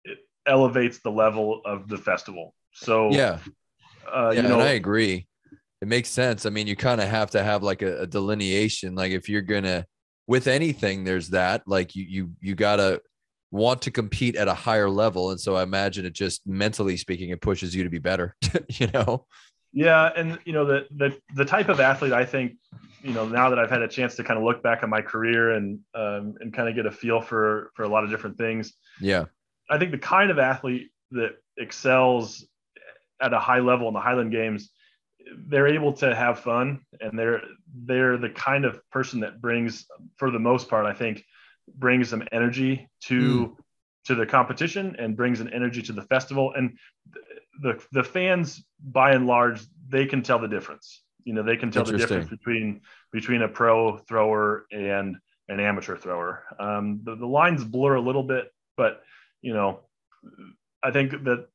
it 0.03 0.19
elevates 0.45 0.99
the 0.99 1.11
level 1.11 1.61
of 1.65 1.87
the 1.87 1.97
festival. 1.97 2.53
So 2.73 3.11
Yeah. 3.11 3.39
uh, 4.11 4.31
yeah, 4.33 4.41
you 4.41 4.47
know, 4.47 4.55
and 4.55 4.63
I 4.63 4.71
agree. 4.71 5.27
It 5.81 5.87
makes 5.87 6.09
sense. 6.09 6.45
I 6.45 6.49
mean, 6.49 6.67
you 6.67 6.75
kind 6.75 7.01
of 7.01 7.09
have 7.09 7.31
to 7.31 7.43
have 7.43 7.61
like 7.63 7.81
a, 7.81 8.01
a 8.01 8.07
delineation. 8.07 8.95
Like 8.95 9.11
if 9.11 9.27
you're 9.27 9.41
gonna 9.41 9.85
with 10.27 10.47
anything, 10.47 11.03
there's 11.03 11.29
that. 11.29 11.63
Like 11.67 11.95
you 11.95 12.05
you 12.07 12.31
you 12.39 12.55
gotta 12.55 13.01
want 13.51 13.81
to 13.83 13.91
compete 13.91 14.35
at 14.35 14.47
a 14.47 14.53
higher 14.53 14.89
level. 14.89 15.29
And 15.31 15.39
so 15.39 15.55
I 15.55 15.63
imagine 15.63 16.05
it 16.05 16.13
just 16.13 16.41
mentally 16.47 16.97
speaking, 16.97 17.29
it 17.29 17.41
pushes 17.41 17.75
you 17.75 17.83
to 17.83 17.89
be 17.89 17.99
better. 17.99 18.35
you 18.69 18.87
know? 18.93 19.25
Yeah, 19.73 20.09
and 20.15 20.39
you 20.45 20.53
know 20.53 20.65
the 20.65 20.87
the 20.95 21.17
the 21.35 21.45
type 21.45 21.67
of 21.69 21.79
athlete 21.79 22.13
I 22.13 22.25
think 22.25 22.53
you 23.03 23.13
know 23.13 23.27
now 23.27 23.49
that 23.49 23.59
I've 23.59 23.69
had 23.69 23.81
a 23.81 23.87
chance 23.87 24.15
to 24.15 24.23
kind 24.23 24.39
of 24.39 24.45
look 24.45 24.63
back 24.63 24.81
on 24.81 24.89
my 24.89 25.01
career 25.01 25.51
and 25.51 25.79
um, 25.93 26.35
and 26.39 26.53
kind 26.53 26.69
of 26.69 26.75
get 26.75 26.85
a 26.85 26.91
feel 26.91 27.21
for 27.21 27.71
for 27.75 27.83
a 27.83 27.87
lot 27.87 28.03
of 28.03 28.09
different 28.09 28.37
things. 28.37 28.73
Yeah. 28.99 29.25
I 29.69 29.77
think 29.77 29.91
the 29.91 29.97
kind 29.97 30.31
of 30.31 30.39
athlete 30.39 30.89
that 31.11 31.31
excels 31.57 32.45
at 33.21 33.33
a 33.33 33.39
high 33.39 33.59
level 33.59 33.87
in 33.87 33.93
the 33.93 33.99
Highland 33.99 34.31
Games, 34.31 34.69
they're 35.47 35.67
able 35.67 35.93
to 35.93 36.15
have 36.15 36.39
fun 36.39 36.81
and 36.99 37.17
they're 37.17 37.41
they're 37.85 38.17
the 38.17 38.29
kind 38.29 38.65
of 38.65 38.79
person 38.89 39.19
that 39.21 39.41
brings, 39.41 39.85
for 40.17 40.31
the 40.31 40.39
most 40.39 40.69
part, 40.69 40.85
I 40.85 40.93
think, 40.93 41.23
brings 41.75 42.09
some 42.09 42.23
energy 42.31 42.89
to 43.05 43.57
to 44.05 44.15
the 44.15 44.25
competition 44.25 44.95
and 44.99 45.15
brings 45.15 45.39
an 45.39 45.51
energy 45.53 45.81
to 45.81 45.93
the 45.93 46.03
festival. 46.03 46.53
And 46.55 46.77
the 47.61 47.83
the 47.91 48.03
fans, 48.03 48.63
by 48.81 49.13
and 49.13 49.27
large, 49.27 49.61
they 49.89 50.05
can 50.05 50.23
tell 50.23 50.39
the 50.39 50.47
difference. 50.47 51.01
You 51.25 51.33
know, 51.33 51.43
they 51.43 51.57
can 51.57 51.71
tell 51.71 51.83
the 51.85 51.97
difference 51.97 52.29
between 52.29 52.81
between 53.11 53.41
a 53.41 53.47
pro 53.47 53.97
thrower 53.97 54.65
and 54.71 55.17
an 55.49 55.59
amateur 55.59 55.97
thrower. 55.97 56.43
Um, 56.59 57.01
the, 57.03 57.15
the 57.15 57.25
lines 57.25 57.63
blur 57.63 57.95
a 57.95 58.01
little 58.01 58.23
bit, 58.23 58.51
but 58.77 59.03
you 59.41 59.53
know, 59.53 59.81
I 60.81 60.91
think 60.91 61.11
that 61.11 61.47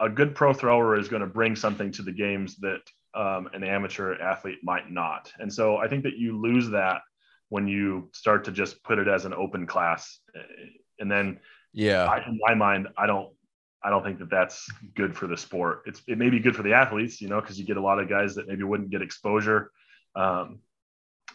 a 0.00 0.08
good 0.08 0.34
pro 0.34 0.52
thrower 0.52 0.98
is 0.98 1.08
going 1.08 1.22
to 1.22 1.28
bring 1.28 1.56
something 1.56 1.90
to 1.92 2.02
the 2.02 2.12
games 2.12 2.56
that 2.56 2.82
um, 3.14 3.48
an 3.54 3.64
amateur 3.64 4.14
athlete 4.20 4.58
might 4.62 4.90
not. 4.90 5.32
And 5.38 5.52
so 5.52 5.78
I 5.78 5.88
think 5.88 6.04
that 6.04 6.18
you 6.18 6.38
lose 6.38 6.68
that 6.70 7.00
when 7.48 7.66
you 7.66 8.10
start 8.12 8.44
to 8.44 8.52
just 8.52 8.82
put 8.84 8.98
it 8.98 9.08
as 9.08 9.24
an 9.24 9.32
open 9.32 9.66
class. 9.66 10.18
And 10.98 11.10
then 11.10 11.40
Yeah. 11.72 12.04
I, 12.04 12.18
in 12.26 12.38
my 12.46 12.54
mind, 12.54 12.88
I 12.96 13.06
don't, 13.06 13.30
I 13.86 13.90
don't 13.90 14.02
think 14.04 14.18
that 14.18 14.30
that's 14.30 14.68
good 14.94 15.16
for 15.16 15.26
the 15.28 15.36
sport. 15.36 15.82
It's, 15.86 16.02
it 16.08 16.18
may 16.18 16.28
be 16.30 16.40
good 16.40 16.56
for 16.56 16.62
the 16.64 16.72
athletes, 16.72 17.20
you 17.22 17.28
know, 17.28 17.40
cause 17.40 17.56
you 17.58 17.64
get 17.64 17.76
a 17.76 17.80
lot 17.80 18.00
of 18.00 18.08
guys 18.08 18.34
that 18.34 18.48
maybe 18.48 18.64
wouldn't 18.64 18.90
get 18.90 19.00
exposure 19.02 19.70
um, 20.16 20.58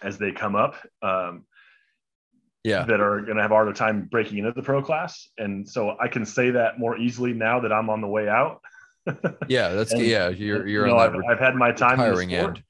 as 0.01 0.17
they 0.17 0.31
come 0.31 0.55
up. 0.55 0.75
Um, 1.01 1.45
Yeah. 2.63 2.83
that 2.85 2.99
are 3.01 3.21
going 3.21 3.37
to 3.37 3.41
have 3.41 3.51
a 3.51 3.55
harder 3.55 3.73
time 3.73 4.07
breaking 4.11 4.37
into 4.39 4.51
the 4.51 4.61
pro 4.61 4.83
class. 4.83 5.29
And 5.37 5.67
so 5.67 5.95
I 5.99 6.07
can 6.07 6.25
say 6.25 6.51
that 6.51 6.77
more 6.77 6.95
easily 6.97 7.33
now 7.33 7.59
that 7.61 7.71
I'm 7.71 7.89
on 7.89 8.01
the 8.01 8.07
way 8.17 8.27
out. 8.29 8.61
Yeah. 9.47 9.69
That's 9.69 9.93
And, 9.93 10.01
yeah. 10.05 10.29
You're 10.29 10.67
you're 10.67 10.87
you 10.87 10.93
know, 10.93 10.99
I've, 10.99 11.15
I've 11.29 11.39
had 11.39 11.55
my 11.55 11.71
time 11.71 11.99
in 11.99 12.13
the 12.13 12.21
sport, 12.21 12.57
end. 12.57 12.63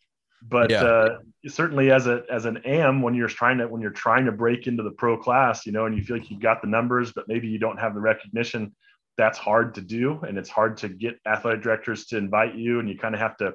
but 0.56 0.70
Yeah. 0.70 0.84
uh, 0.84 1.10
certainly 1.48 1.92
as 1.92 2.08
a 2.08 2.24
as 2.32 2.46
an 2.46 2.58
am 2.66 3.02
when 3.02 3.16
you're 3.16 3.28
trying 3.42 3.58
to 3.58 3.68
when 3.68 3.82
you're 3.82 3.92
trying 4.06 4.26
to 4.28 4.32
break 4.32 4.68
into 4.68 4.84
the 4.84 4.92
pro 4.92 5.18
class, 5.18 5.66
you 5.66 5.74
know, 5.74 5.88
and 5.88 5.94
you 5.98 6.04
feel 6.04 6.18
like 6.18 6.30
you've 6.32 6.40
got 6.52 6.62
the 6.62 6.68
numbers, 6.78 7.12
but 7.12 7.28
maybe 7.28 7.48
you 7.50 7.60
don't 7.60 7.80
have 7.80 7.94
the 7.94 8.00
recognition. 8.00 8.74
That's 9.22 9.38
hard 9.38 9.76
to 9.76 9.82
do, 9.82 10.20
and 10.28 10.34
it's 10.40 10.50
hard 10.50 10.78
to 10.78 10.90
get 10.90 11.14
athletic 11.28 11.62
directors 11.62 12.08
to 12.08 12.18
invite 12.18 12.56
you, 12.56 12.80
and 12.80 12.90
you 12.90 12.98
kind 12.98 13.14
of 13.14 13.22
have 13.22 13.38
to 13.38 13.54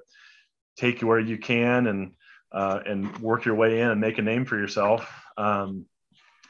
take 0.77 1.01
where 1.01 1.19
you 1.19 1.39
can 1.39 1.89
and 1.89 2.13
uh, 2.53 2.79
and 2.87 3.19
work 3.19 3.45
your 3.45 3.57
way 3.57 3.81
in 3.81 3.89
and 3.91 4.01
make 4.01 4.19
a 4.19 4.23
name 4.23 4.45
for 4.45 4.57
yourself. 4.57 5.01
Um, 5.37 5.87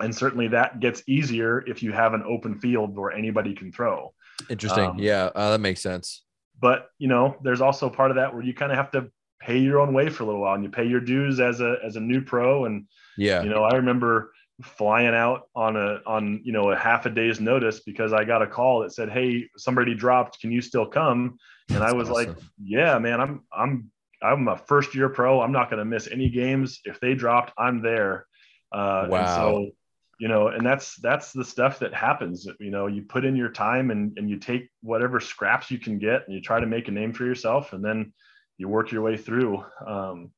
and 0.01 0.15
certainly 0.15 0.49
that 0.49 0.81
gets 0.81 1.03
easier 1.09 1.65
if 1.67 1.83
you 1.83 1.93
have 1.93 2.13
an 2.13 2.23
open 2.35 2.59
field 2.59 2.95
where 2.99 3.11
anybody 3.13 3.55
can 3.55 3.73
throw 3.73 4.13
Interesting. 4.51 4.85
um, 4.85 4.99
yeah. 4.99 5.31
Uh, 5.35 5.53
that 5.53 5.61
makes 5.61 5.81
sense. 5.81 6.23
but 6.61 6.91
you 6.99 7.09
know 7.09 7.25
there's 7.43 7.63
also 7.63 7.89
part 7.89 8.11
of 8.11 8.17
that 8.17 8.35
where 8.35 8.43
you 8.43 8.53
kind 8.53 8.71
of 8.73 8.77
have 8.77 8.91
to 8.91 9.01
pay 9.41 9.59
your 9.59 9.81
own 9.81 9.95
way 9.95 10.11
for 10.11 10.23
a 10.25 10.27
little 10.27 10.43
while 10.43 10.55
and 10.55 10.63
you 10.65 10.71
pay 10.71 10.85
your 10.95 11.01
dues 11.01 11.41
as 11.41 11.61
a 11.63 11.77
as 11.87 11.97
a 11.97 12.01
new 12.01 12.21
pro 12.21 12.67
and 12.67 12.87
Yeah. 13.17 13.43
you 13.45 13.49
know 13.49 13.63
i 13.65 13.75
remember 13.77 14.33
flying 14.63 15.15
out 15.15 15.49
on 15.55 15.77
a 15.77 16.01
on 16.07 16.41
you 16.43 16.53
know 16.53 16.71
a 16.71 16.77
half 16.77 17.05
a 17.05 17.11
day's 17.11 17.41
notice 17.41 17.81
because 17.81 18.15
i 18.15 18.25
got 18.25 18.41
a 18.41 18.47
call 18.47 18.81
that 18.81 18.93
said 18.93 19.11
hey 19.11 19.47
somebody 19.57 19.95
dropped. 19.95 20.41
Can 20.41 20.51
you 20.51 20.63
still 20.63 20.87
come? 20.87 21.37
And 21.75 21.83
i 21.85 21.93
was 21.93 22.09
like 22.09 22.35
yeah 22.63 22.99
man 22.99 23.21
i'm 23.21 23.43
i'm 23.53 23.91
i'm 24.23 24.49
a 24.49 24.57
first 24.57 24.95
year 24.95 25.11
pro. 25.11 25.43
I'm 25.43 25.53
not 25.53 25.69
going 25.69 25.79
to 25.79 25.85
miss 25.85 26.09
any 26.11 26.31
games. 26.31 26.81
If 26.85 27.01
they 27.01 27.15
dropped 27.15 27.53
i'm 27.59 27.83
there. 27.83 28.27
Uh 28.73 29.05
and 29.05 29.11
Wow. 29.11 29.37
so 29.37 29.71
you 30.19 30.29
know 30.29 30.49
and 30.49 30.65
that's 30.65 30.97
that's 30.97 31.33
the 31.33 31.45
stuff 31.45 31.79
that 31.81 31.93
happens. 31.93 32.49
You 32.59 32.71
know 32.71 32.87
you 32.87 33.03
put 33.03 33.27
in 33.27 33.37
your 33.37 33.51
time 33.51 33.91
and 33.91 34.17
and 34.17 34.31
you 34.31 34.39
take 34.39 34.71
whatever 34.81 35.21
scraps 35.21 35.71
you 35.71 35.79
can 35.79 35.99
get 35.99 36.23
and 36.27 36.35
you 36.35 36.41
try 36.41 36.61
to 36.61 36.67
make 36.67 36.89
a 36.89 36.93
name 36.93 37.13
for 37.13 37.27
yourself 37.27 37.75
and 37.75 37.85
then 37.85 38.15
you 38.57 38.69
work 38.69 38.91
your 38.91 39.03
way 39.03 39.19
through. 39.19 39.63
Um 39.87 40.31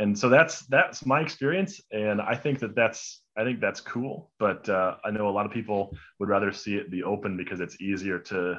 and 0.00 0.18
so 0.18 0.28
that's 0.28 0.66
that's 0.66 1.06
my 1.06 1.20
experience. 1.20 1.80
And 1.92 2.20
i 2.20 2.34
think 2.34 2.58
that 2.58 2.74
that's 2.74 3.21
i 3.36 3.44
think 3.44 3.60
that's 3.60 3.80
cool 3.80 4.30
but 4.38 4.68
uh, 4.68 4.96
i 5.04 5.10
know 5.10 5.28
a 5.28 5.30
lot 5.30 5.46
of 5.46 5.52
people 5.52 5.94
would 6.18 6.28
rather 6.28 6.52
see 6.52 6.76
it 6.76 6.90
be 6.90 7.02
open 7.02 7.36
because 7.36 7.60
it's 7.60 7.80
easier 7.80 8.18
to 8.18 8.58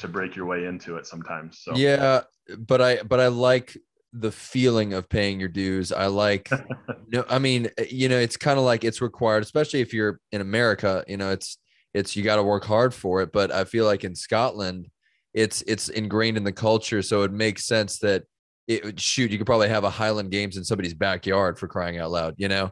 to 0.00 0.08
break 0.08 0.34
your 0.34 0.46
way 0.46 0.64
into 0.64 0.96
it 0.96 1.06
sometimes 1.06 1.60
so 1.62 1.76
Yeah, 1.76 2.22
but 2.58 2.80
I 2.80 3.02
but 3.02 3.20
I 3.20 3.28
like 3.28 3.76
the 4.12 4.32
feeling 4.32 4.92
of 4.92 5.08
paying 5.08 5.38
your 5.38 5.48
dues. 5.48 5.92
I 5.92 6.06
like 6.06 6.50
no, 7.12 7.24
I 7.28 7.38
mean, 7.38 7.68
eh, 7.78 7.84
you 7.90 8.08
know, 8.08 8.18
it's 8.18 8.36
kind 8.36 8.58
of 8.58 8.64
like 8.64 8.82
it's 8.82 9.00
required, 9.00 9.42
especially 9.42 9.80
if 9.80 9.94
you're 9.94 10.18
in 10.32 10.40
America, 10.40 11.04
you 11.06 11.16
know, 11.16 11.30
it's 11.30 11.58
it's 11.94 12.16
you 12.16 12.24
got 12.24 12.36
to 12.36 12.42
work 12.42 12.64
hard 12.64 12.94
for 12.94 13.20
it. 13.22 13.30
But 13.32 13.52
I 13.52 13.64
feel 13.64 13.84
like 13.84 14.02
in 14.04 14.14
Scotland, 14.14 14.88
it's 15.34 15.62
it's 15.62 15.88
ingrained 15.90 16.36
in 16.36 16.44
the 16.44 16.52
culture, 16.52 17.02
so 17.02 17.22
it 17.22 17.32
makes 17.32 17.66
sense 17.66 17.98
that 17.98 18.24
it 18.66 18.84
would 18.84 19.00
shoot. 19.00 19.30
You 19.30 19.38
could 19.38 19.46
probably 19.46 19.68
have 19.68 19.84
a 19.84 19.90
Highland 19.90 20.30
Games 20.30 20.56
in 20.56 20.64
somebody's 20.64 20.94
backyard 20.94 21.58
for 21.58 21.68
crying 21.68 21.98
out 21.98 22.10
loud, 22.10 22.34
you 22.38 22.48
know? 22.48 22.70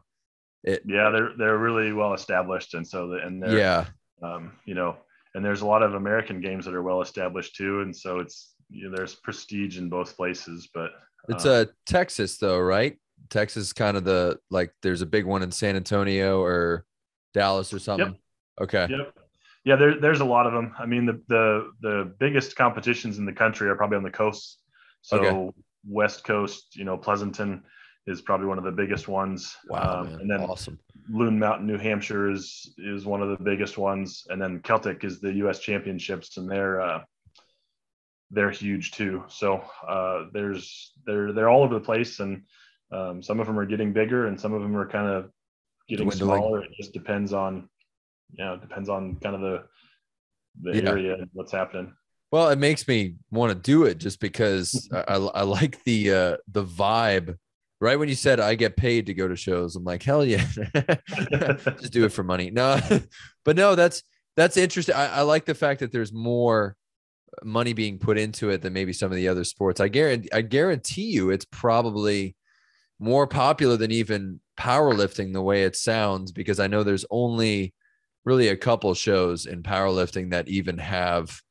It, 0.63 0.83
yeah 0.85 1.09
they're 1.09 1.31
they're 1.37 1.57
really 1.57 1.93
well 1.93 2.13
established 2.13 2.73
and 2.73 2.85
so 2.85 3.07
the, 3.07 3.25
and 3.25 3.41
they're 3.41 3.57
yeah, 3.57 3.85
um, 4.21 4.53
you 4.65 4.75
know, 4.75 4.97
and 5.35 5.43
there's 5.43 5.61
a 5.61 5.65
lot 5.65 5.83
of 5.83 5.93
American 5.93 6.41
games 6.41 6.65
that 6.65 6.73
are 6.73 6.83
well 6.83 7.01
established 7.01 7.55
too, 7.55 7.81
and 7.81 7.95
so 7.95 8.19
it's 8.19 8.53
you 8.69 8.89
know, 8.89 8.95
there's 8.95 9.15
prestige 9.15 9.77
in 9.77 9.89
both 9.89 10.15
places. 10.15 10.69
But 10.73 10.91
it's 11.27 11.45
uh, 11.45 11.51
uh 11.51 11.65
Texas 11.85 12.37
though, 12.37 12.59
right? 12.59 12.97
Texas 13.29 13.67
is 13.67 13.73
kind 13.73 13.97
of 13.97 14.03
the 14.03 14.37
like. 14.49 14.73
There's 14.81 15.01
a 15.01 15.05
big 15.05 15.25
one 15.25 15.43
in 15.43 15.51
San 15.51 15.75
Antonio 15.75 16.41
or 16.41 16.85
Dallas 17.33 17.73
or 17.73 17.79
something. 17.79 18.17
Okay. 18.59 18.87
yep, 18.89 19.17
yeah, 19.63 19.75
there, 19.75 19.99
there's 19.99 20.19
a 20.19 20.25
lot 20.25 20.47
of 20.47 20.53
them. 20.53 20.73
I 20.77 20.85
mean, 20.85 21.05
the 21.05 21.21
the 21.27 21.71
the 21.81 22.13
biggest 22.19 22.55
competitions 22.55 23.17
in 23.17 23.25
the 23.25 23.33
country 23.33 23.69
are 23.69 23.75
probably 23.75 23.97
on 23.97 24.03
the 24.03 24.11
coast. 24.11 24.59
So 25.01 25.17
Okay. 25.17 25.51
West 25.87 26.25
Coast, 26.25 26.75
you 26.75 26.83
know, 26.83 26.97
Pleasanton 26.97 27.63
is 28.07 28.21
probably 28.21 28.47
one 28.47 28.57
of 28.57 28.63
the 28.63 28.71
biggest 28.71 29.07
ones. 29.07 29.55
Wow, 29.69 30.01
Um, 30.01 30.07
and 30.19 30.29
then 30.29 30.41
awesome. 30.41 30.79
Loon 31.09 31.37
Mountain, 31.39 31.67
New 31.67 31.77
Hampshire 31.77 32.29
is 32.31 32.73
is 32.77 33.05
one 33.05 33.21
of 33.21 33.29
the 33.29 33.43
biggest 33.43 33.77
ones, 33.77 34.25
and 34.29 34.41
then 34.41 34.61
Celtic 34.61 35.03
is 35.03 35.19
the 35.21 35.33
U.S. 35.33 35.59
Championships, 35.59 36.37
and 36.37 36.49
they're 36.49 36.81
uh, 36.81 37.03
they're 38.31 38.51
huge 38.51 38.91
too. 38.91 39.23
So 39.27 39.63
uh, 39.87 40.25
there's 40.33 40.93
they're 41.05 41.33
they're 41.33 41.49
all 41.49 41.63
over 41.63 41.73
the 41.73 41.79
place, 41.79 42.19
and 42.19 42.43
um, 42.91 43.21
some 43.23 43.39
of 43.39 43.47
them 43.47 43.59
are 43.59 43.65
getting 43.65 43.91
bigger, 43.93 44.27
and 44.27 44.39
some 44.39 44.53
of 44.53 44.61
them 44.61 44.75
are 44.75 44.87
kind 44.87 45.07
of 45.07 45.31
getting 45.87 46.07
Dwindling. 46.07 46.41
smaller. 46.41 46.63
It 46.63 46.71
just 46.79 46.93
depends 46.93 47.33
on 47.33 47.69
you 48.33 48.45
know 48.45 48.57
depends 48.57 48.89
on 48.89 49.15
kind 49.17 49.35
of 49.35 49.41
the 49.41 49.63
the 50.61 50.77
Yeah. 50.81 50.89
area 50.89 51.13
and 51.15 51.29
what's 51.33 51.51
happening. 51.51 51.93
Well, 52.31 52.49
it 52.49 52.59
makes 52.59 52.87
me 52.87 53.15
want 53.31 53.51
to 53.51 53.59
do 53.59 53.85
it 53.85 53.97
just 53.97 54.19
because 54.19 54.87
I, 54.93 54.99
I, 55.07 55.15
I 55.15 55.41
like 55.43 55.83
the 55.83 56.13
uh, 56.13 56.37
the 56.47 56.63
vibe. 56.63 57.37
Right 57.81 57.97
when 57.97 58.09
you 58.09 58.15
said 58.15 58.39
I 58.41 58.55
get 58.55 58.75
paid 58.75 59.05
to 59.05 59.13
go 59.13 59.27
to 59.27 59.37
shows, 59.37 59.75
I'm 59.75 59.85
like, 59.85 60.03
hell 60.03 60.25
yeah, 60.25 60.45
just 61.77 61.93
do 61.93 62.03
it 62.03 62.11
for 62.11 62.23
money. 62.23 62.51
No, 62.51 62.79
but 63.45 63.55
no, 63.55 63.75
that's 63.75 64.03
that's 64.35 64.57
interesting. 64.57 64.95
I, 64.95 65.07
I 65.17 65.21
like 65.21 65.45
the 65.45 65.55
fact 65.55 65.79
that 65.79 65.91
there's 65.91 66.11
more 66.11 66.75
money 67.43 67.73
being 67.73 67.99
put 67.99 68.17
into 68.17 68.49
it 68.49 68.61
than 68.61 68.73
maybe 68.73 68.93
some 68.93 69.11
of 69.11 69.15
the 69.15 69.27
other 69.27 69.43
sports. 69.43 69.79
I 69.79 69.87
guarantee 69.87 70.29
I 70.33 70.41
guarantee 70.41 71.11
you 71.11 71.29
it's 71.29 71.45
probably 71.45 72.35
more 72.99 73.27
popular 73.27 73.77
than 73.77 73.91
even 73.91 74.41
powerlifting 74.59 75.31
the 75.31 75.41
way 75.41 75.63
it 75.63 75.75
sounds 75.75 76.31
because 76.31 76.59
I 76.59 76.67
know 76.67 76.83
there's 76.83 77.05
only 77.09 77.73
really 78.25 78.49
a 78.49 78.57
couple 78.57 78.93
shows 78.93 79.45
in 79.45 79.63
powerlifting 79.63 80.31
that 80.31 80.49
even 80.49 80.77
have 80.77 81.41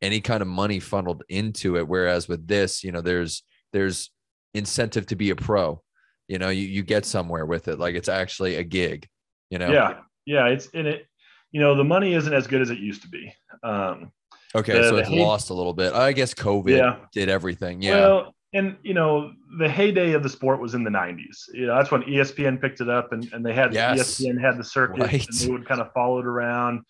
any 0.00 0.20
kind 0.20 0.40
of 0.40 0.48
money 0.48 0.80
funneled 0.80 1.24
into 1.28 1.76
it 1.76 1.86
whereas 1.86 2.28
with 2.28 2.46
this 2.46 2.82
you 2.82 2.92
know 2.92 3.00
there's 3.00 3.42
there's 3.72 4.10
incentive 4.54 5.06
to 5.06 5.16
be 5.16 5.30
a 5.30 5.36
pro 5.36 5.80
you 6.28 6.38
know 6.38 6.48
you, 6.48 6.66
you 6.66 6.82
get 6.82 7.04
somewhere 7.04 7.46
with 7.46 7.68
it 7.68 7.78
like 7.78 7.94
it's 7.94 8.08
actually 8.08 8.56
a 8.56 8.62
gig 8.64 9.06
you 9.50 9.58
know 9.58 9.70
Yeah, 9.70 10.00
yeah, 10.26 10.46
it's 10.46 10.66
in 10.68 10.86
it. 10.86 11.06
You 11.52 11.60
know, 11.60 11.74
the 11.74 11.84
money 11.84 12.12
isn't 12.12 12.34
as 12.34 12.46
good 12.46 12.60
as 12.60 12.68
it 12.68 12.78
used 12.78 13.00
to 13.00 13.08
be. 13.08 13.32
Um, 13.62 14.12
okay 14.54 14.74
The- 14.74 14.88
so 14.88 14.96
it's 14.96 15.10
lost 15.10 15.50
a 15.50 15.54
little 15.54 15.74
bit 15.74 15.92
i 15.92 16.12
guess 16.12 16.34
covid 16.34 16.76
Yeah. 16.76 16.96
did 17.12 17.28
everything 17.28 17.82
yeah 17.82 18.00
Well, 18.00 18.34
and 18.54 18.76
you 18.82 18.94
know 18.94 19.32
the 19.58 19.68
heyday 19.68 20.12
of 20.12 20.22
the 20.22 20.28
sport 20.28 20.60
was 20.60 20.74
in 20.74 20.84
the 20.84 20.90
90s 20.90 21.52
you 21.52 21.66
know 21.66 21.76
that's 21.76 21.90
when 21.90 22.02
espn 22.02 22.60
picked 22.60 22.80
it 22.80 22.88
up 22.88 23.12
and, 23.12 23.30
and 23.32 23.44
they 23.44 23.52
had 23.52 23.74
yes. 23.74 24.20
espn 24.20 24.40
had 24.40 24.56
the 24.58 24.64
circuit 24.64 25.00
right. 25.00 25.26
and 25.26 25.38
they 25.38 25.50
would 25.50 25.66
kind 25.66 25.80
of 25.80 25.92
follow 25.92 26.18
it 26.18 26.26
around 26.26 26.80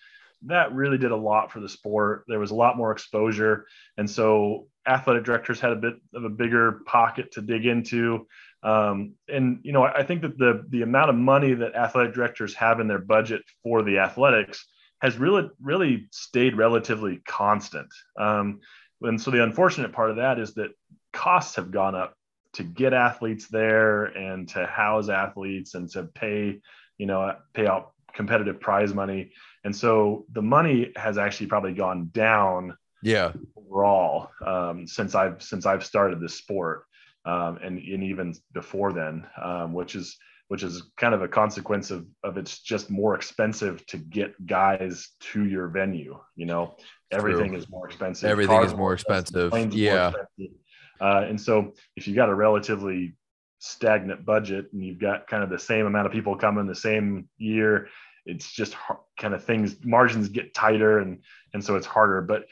that 0.42 0.72
really 0.72 0.98
did 0.98 1.10
a 1.10 1.16
lot 1.16 1.50
for 1.50 1.58
the 1.60 1.68
sport 1.68 2.24
there 2.28 2.38
was 2.38 2.52
a 2.52 2.54
lot 2.54 2.76
more 2.76 2.92
exposure 2.92 3.66
and 3.96 4.08
so 4.08 4.68
athletic 4.88 5.24
directors 5.24 5.60
had 5.60 5.72
a 5.72 5.76
bit 5.76 5.94
of 6.14 6.24
a 6.24 6.28
bigger 6.28 6.80
pocket 6.86 7.32
to 7.32 7.42
dig 7.42 7.66
into 7.66 8.26
um, 8.62 9.14
and 9.28 9.60
you 9.62 9.72
know 9.72 9.84
i 9.84 10.02
think 10.02 10.22
that 10.22 10.38
the 10.38 10.64
the 10.70 10.82
amount 10.82 11.10
of 11.10 11.16
money 11.16 11.54
that 11.54 11.74
athletic 11.74 12.14
directors 12.14 12.54
have 12.54 12.80
in 12.80 12.88
their 12.88 12.98
budget 12.98 13.42
for 13.62 13.82
the 13.82 13.98
athletics 13.98 14.66
has 15.00 15.16
really 15.16 15.48
really 15.62 16.08
stayed 16.10 16.56
relatively 16.56 17.20
constant 17.26 17.88
um, 18.18 18.60
and 19.02 19.20
so 19.20 19.30
the 19.30 19.42
unfortunate 19.42 19.92
part 19.92 20.10
of 20.10 20.16
that 20.16 20.38
is 20.38 20.54
that 20.54 20.70
costs 21.12 21.56
have 21.56 21.70
gone 21.70 21.94
up 21.94 22.14
to 22.54 22.62
get 22.62 22.92
athletes 22.92 23.48
there 23.48 24.06
and 24.06 24.48
to 24.48 24.66
house 24.66 25.08
athletes 25.08 25.74
and 25.74 25.90
to 25.90 26.04
pay, 26.04 26.60
you 26.96 27.06
know, 27.06 27.34
pay 27.54 27.66
out 27.66 27.92
competitive 28.14 28.60
prize 28.60 28.94
money. 28.94 29.32
And 29.64 29.74
so 29.74 30.26
the 30.32 30.42
money 30.42 30.92
has 30.96 31.18
actually 31.18 31.46
probably 31.46 31.74
gone 31.74 32.10
down. 32.12 32.76
Yeah. 33.02 33.32
Overall, 33.56 34.30
um, 34.44 34.86
since 34.86 35.14
I've 35.14 35.42
since 35.42 35.66
I've 35.66 35.84
started 35.84 36.20
this 36.20 36.34
sport, 36.34 36.84
um, 37.24 37.58
and 37.62 37.78
and 37.78 38.02
even 38.02 38.34
before 38.52 38.92
then, 38.92 39.26
um, 39.42 39.72
which 39.72 39.94
is 39.94 40.16
which 40.48 40.62
is 40.62 40.82
kind 40.96 41.14
of 41.14 41.22
a 41.22 41.28
consequence 41.28 41.90
of 41.90 42.06
of 42.24 42.38
it's 42.38 42.60
just 42.60 42.90
more 42.90 43.14
expensive 43.14 43.84
to 43.86 43.98
get 43.98 44.46
guys 44.46 45.10
to 45.20 45.44
your 45.44 45.68
venue. 45.68 46.18
You 46.36 46.46
know, 46.46 46.76
everything 47.10 47.50
True. 47.50 47.58
is 47.58 47.68
more 47.68 47.86
expensive. 47.86 48.30
Everything 48.30 48.56
Cars 48.56 48.72
is 48.72 48.76
more 48.76 48.94
expensive. 48.94 49.52
yeah. 49.74 50.10
More 50.10 50.22
expensive. 50.22 50.56
Uh, 51.00 51.24
and 51.28 51.40
so 51.40 51.74
if 51.96 52.08
you 52.08 52.14
got 52.14 52.28
a 52.28 52.34
relatively 52.34 53.16
stagnant 53.60 54.24
budget 54.24 54.66
and 54.72 54.84
you've 54.84 54.98
got 54.98 55.26
kind 55.26 55.42
of 55.42 55.50
the 55.50 55.58
same 55.58 55.86
amount 55.86 56.06
of 56.06 56.12
people 56.12 56.36
coming 56.36 56.66
the 56.66 56.74
same 56.74 57.28
year, 57.38 57.88
it's 58.26 58.52
just 58.52 58.76
kind 59.18 59.34
of 59.34 59.44
things 59.44 59.76
margins 59.84 60.28
get 60.28 60.54
tighter 60.54 60.98
and 60.98 61.22
and 61.54 61.64
so 61.64 61.76
it's 61.76 61.86
harder. 61.86 62.20
But 62.20 62.44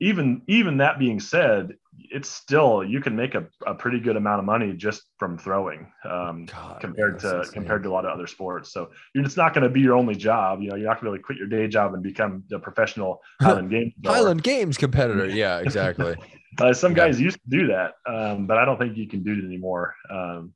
even 0.00 0.42
even 0.46 0.78
that 0.78 0.98
being 0.98 1.20
said, 1.20 1.74
it's 1.98 2.28
still 2.28 2.84
you 2.84 3.00
can 3.00 3.16
make 3.16 3.34
a, 3.34 3.46
a 3.66 3.74
pretty 3.74 3.98
good 3.98 4.16
amount 4.16 4.38
of 4.38 4.44
money 4.44 4.72
just 4.74 5.02
from 5.18 5.38
throwing 5.38 5.90
um, 6.04 6.46
God, 6.46 6.80
compared 6.80 7.18
to 7.20 7.38
insane. 7.38 7.52
compared 7.52 7.82
to 7.84 7.88
a 7.88 7.92
lot 7.92 8.04
of 8.04 8.12
other 8.12 8.26
sports. 8.26 8.72
So 8.72 8.90
you're, 9.14 9.24
it's 9.24 9.36
not 9.36 9.54
going 9.54 9.64
to 9.64 9.70
be 9.70 9.80
your 9.80 9.96
only 9.96 10.14
job. 10.14 10.60
You 10.60 10.70
know, 10.70 10.76
you're 10.76 10.86
not 10.86 11.00
going 11.00 11.06
to 11.06 11.10
really 11.12 11.22
quit 11.22 11.38
your 11.38 11.48
day 11.48 11.66
job 11.66 11.94
and 11.94 12.02
become 12.02 12.44
a 12.52 12.58
professional 12.58 13.20
Highland 13.40 13.70
Games 13.70 13.92
Highland 14.04 14.42
Games 14.42 14.76
competitor. 14.76 15.26
Yeah, 15.36 15.58
exactly. 15.58 16.16
uh, 16.60 16.72
some 16.72 16.94
guys 16.94 17.20
used 17.20 17.38
to 17.42 17.50
do 17.50 17.66
that, 17.68 17.94
um, 18.06 18.46
but 18.46 18.58
I 18.58 18.64
don't 18.64 18.78
think 18.78 18.96
you 18.96 19.08
can 19.08 19.22
do 19.22 19.32
it 19.32 19.44
anymore. 19.44 19.94
Um, 20.10 20.54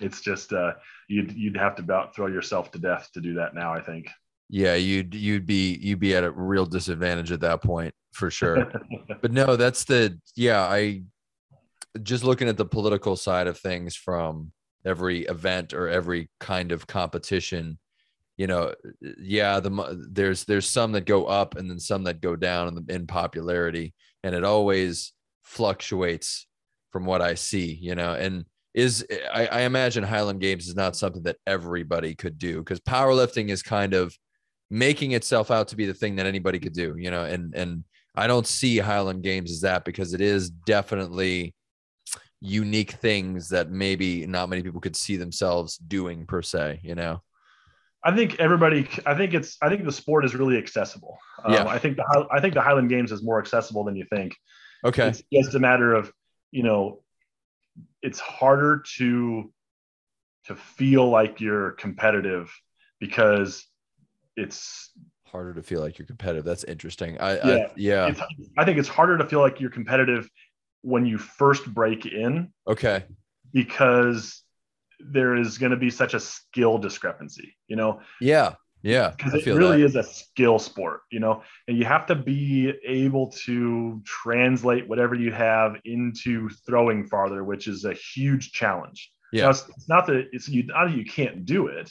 it's 0.00 0.20
just 0.20 0.52
uh, 0.52 0.72
you'd 1.08 1.32
you'd 1.32 1.56
have 1.56 1.76
to 1.76 1.82
about 1.82 2.14
throw 2.14 2.26
yourself 2.26 2.70
to 2.72 2.78
death 2.78 3.08
to 3.14 3.20
do 3.20 3.34
that 3.34 3.54
now. 3.54 3.72
I 3.72 3.80
think. 3.80 4.08
Yeah, 4.48 4.74
you'd 4.74 5.14
you'd 5.14 5.46
be 5.46 5.78
you'd 5.80 6.00
be 6.00 6.14
at 6.14 6.24
a 6.24 6.30
real 6.30 6.66
disadvantage 6.66 7.32
at 7.32 7.40
that 7.40 7.62
point 7.62 7.94
for 8.12 8.30
sure. 8.30 8.70
but 9.22 9.32
no, 9.32 9.56
that's 9.56 9.84
the 9.84 10.18
yeah, 10.36 10.62
I 10.62 11.02
just 12.02 12.24
looking 12.24 12.48
at 12.48 12.56
the 12.56 12.64
political 12.64 13.16
side 13.16 13.46
of 13.46 13.58
things 13.58 13.96
from 13.96 14.52
every 14.84 15.22
event 15.22 15.72
or 15.72 15.88
every 15.88 16.28
kind 16.40 16.72
of 16.72 16.86
competition 16.86 17.78
you 18.36 18.46
know 18.46 18.74
yeah 19.18 19.60
the 19.60 20.06
there's 20.10 20.44
there's 20.44 20.68
some 20.68 20.92
that 20.92 21.06
go 21.06 21.26
up 21.26 21.56
and 21.56 21.70
then 21.70 21.78
some 21.78 22.04
that 22.04 22.20
go 22.20 22.36
down 22.36 22.68
in, 22.68 22.74
the, 22.74 22.94
in 22.94 23.06
popularity 23.06 23.94
and 24.22 24.34
it 24.34 24.44
always 24.44 25.12
fluctuates 25.42 26.46
from 26.90 27.04
what 27.06 27.22
i 27.22 27.34
see 27.34 27.78
you 27.80 27.94
know 27.94 28.14
and 28.14 28.44
is 28.74 29.06
I, 29.32 29.46
I 29.46 29.60
imagine 29.62 30.02
highland 30.02 30.40
games 30.40 30.66
is 30.66 30.74
not 30.74 30.96
something 30.96 31.22
that 31.24 31.36
everybody 31.46 32.14
could 32.14 32.38
do 32.38 32.58
because 32.58 32.80
powerlifting 32.80 33.50
is 33.50 33.62
kind 33.62 33.94
of 33.94 34.16
making 34.70 35.12
itself 35.12 35.50
out 35.50 35.68
to 35.68 35.76
be 35.76 35.86
the 35.86 35.94
thing 35.94 36.16
that 36.16 36.26
anybody 36.26 36.58
could 36.58 36.72
do 36.72 36.94
you 36.98 37.10
know 37.10 37.24
and 37.24 37.54
and 37.54 37.84
I 38.16 38.26
don't 38.26 38.46
see 38.46 38.78
Highland 38.78 39.22
Games 39.22 39.50
as 39.50 39.62
that 39.62 39.84
because 39.84 40.14
it 40.14 40.20
is 40.20 40.48
definitely 40.48 41.54
unique 42.40 42.92
things 42.92 43.48
that 43.48 43.70
maybe 43.70 44.26
not 44.26 44.48
many 44.48 44.62
people 44.62 44.80
could 44.80 44.94
see 44.94 45.16
themselves 45.16 45.76
doing 45.78 46.26
per 46.26 46.42
se, 46.42 46.80
you 46.82 46.94
know. 46.94 47.22
I 48.04 48.14
think 48.14 48.38
everybody. 48.38 48.88
I 49.06 49.16
think 49.16 49.34
it's. 49.34 49.56
I 49.62 49.68
think 49.68 49.84
the 49.84 49.92
sport 49.92 50.24
is 50.24 50.34
really 50.34 50.58
accessible. 50.58 51.18
Um, 51.44 51.54
yeah. 51.54 51.66
I 51.66 51.78
think 51.78 51.96
the. 51.96 52.26
I 52.30 52.40
think 52.40 52.54
the 52.54 52.60
Highland 52.60 52.88
Games 52.88 53.10
is 53.10 53.22
more 53.22 53.40
accessible 53.40 53.82
than 53.82 53.96
you 53.96 54.04
think. 54.04 54.36
Okay. 54.84 55.08
It's 55.08 55.22
just 55.32 55.54
a 55.54 55.58
matter 55.58 55.94
of, 55.94 56.12
you 56.50 56.62
know, 56.62 57.00
it's 58.02 58.20
harder 58.20 58.84
to, 58.98 59.50
to 60.44 60.54
feel 60.54 61.08
like 61.08 61.40
you're 61.40 61.72
competitive, 61.72 62.52
because 63.00 63.66
it's 64.36 64.90
harder 65.26 65.54
to 65.54 65.62
feel 65.62 65.80
like 65.80 65.98
you're 65.98 66.06
competitive. 66.06 66.44
That's 66.44 66.64
interesting. 66.64 67.20
I 67.20 67.34
yeah, 67.34 67.54
I, 67.54 67.72
yeah. 67.76 68.14
I 68.56 68.64
think 68.64 68.78
it's 68.78 68.88
harder 68.88 69.18
to 69.18 69.26
feel 69.26 69.40
like 69.40 69.60
you're 69.60 69.70
competitive 69.70 70.28
when 70.82 71.06
you 71.06 71.18
first 71.18 71.66
break 71.72 72.06
in. 72.06 72.52
Okay. 72.68 73.04
Because 73.52 74.42
there 75.00 75.36
is 75.36 75.58
going 75.58 75.70
to 75.70 75.76
be 75.76 75.90
such 75.90 76.14
a 76.14 76.20
skill 76.20 76.78
discrepancy, 76.78 77.56
you 77.68 77.76
know? 77.76 78.00
Yeah. 78.20 78.54
Yeah. 78.82 79.14
Because 79.16 79.34
it 79.34 79.46
really 79.46 79.80
that. 79.80 79.86
is 79.86 79.96
a 79.96 80.02
skill 80.02 80.58
sport, 80.58 81.00
you 81.10 81.18
know, 81.18 81.42
and 81.66 81.78
you 81.78 81.84
have 81.84 82.06
to 82.06 82.14
be 82.14 82.72
able 82.86 83.32
to 83.44 84.02
translate 84.04 84.86
whatever 84.86 85.14
you 85.14 85.32
have 85.32 85.76
into 85.84 86.50
throwing 86.66 87.06
farther, 87.06 87.44
which 87.44 87.66
is 87.66 87.84
a 87.84 87.94
huge 87.94 88.52
challenge. 88.52 89.10
Yeah. 89.32 89.44
Now, 89.44 89.50
it's, 89.50 89.68
it's, 89.70 89.88
not 89.88 90.06
that 90.06 90.28
it's 90.32 90.48
you, 90.48 90.64
not 90.64 90.88
that 90.88 90.96
you 90.96 91.04
can't 91.04 91.46
do 91.46 91.68
it. 91.68 91.90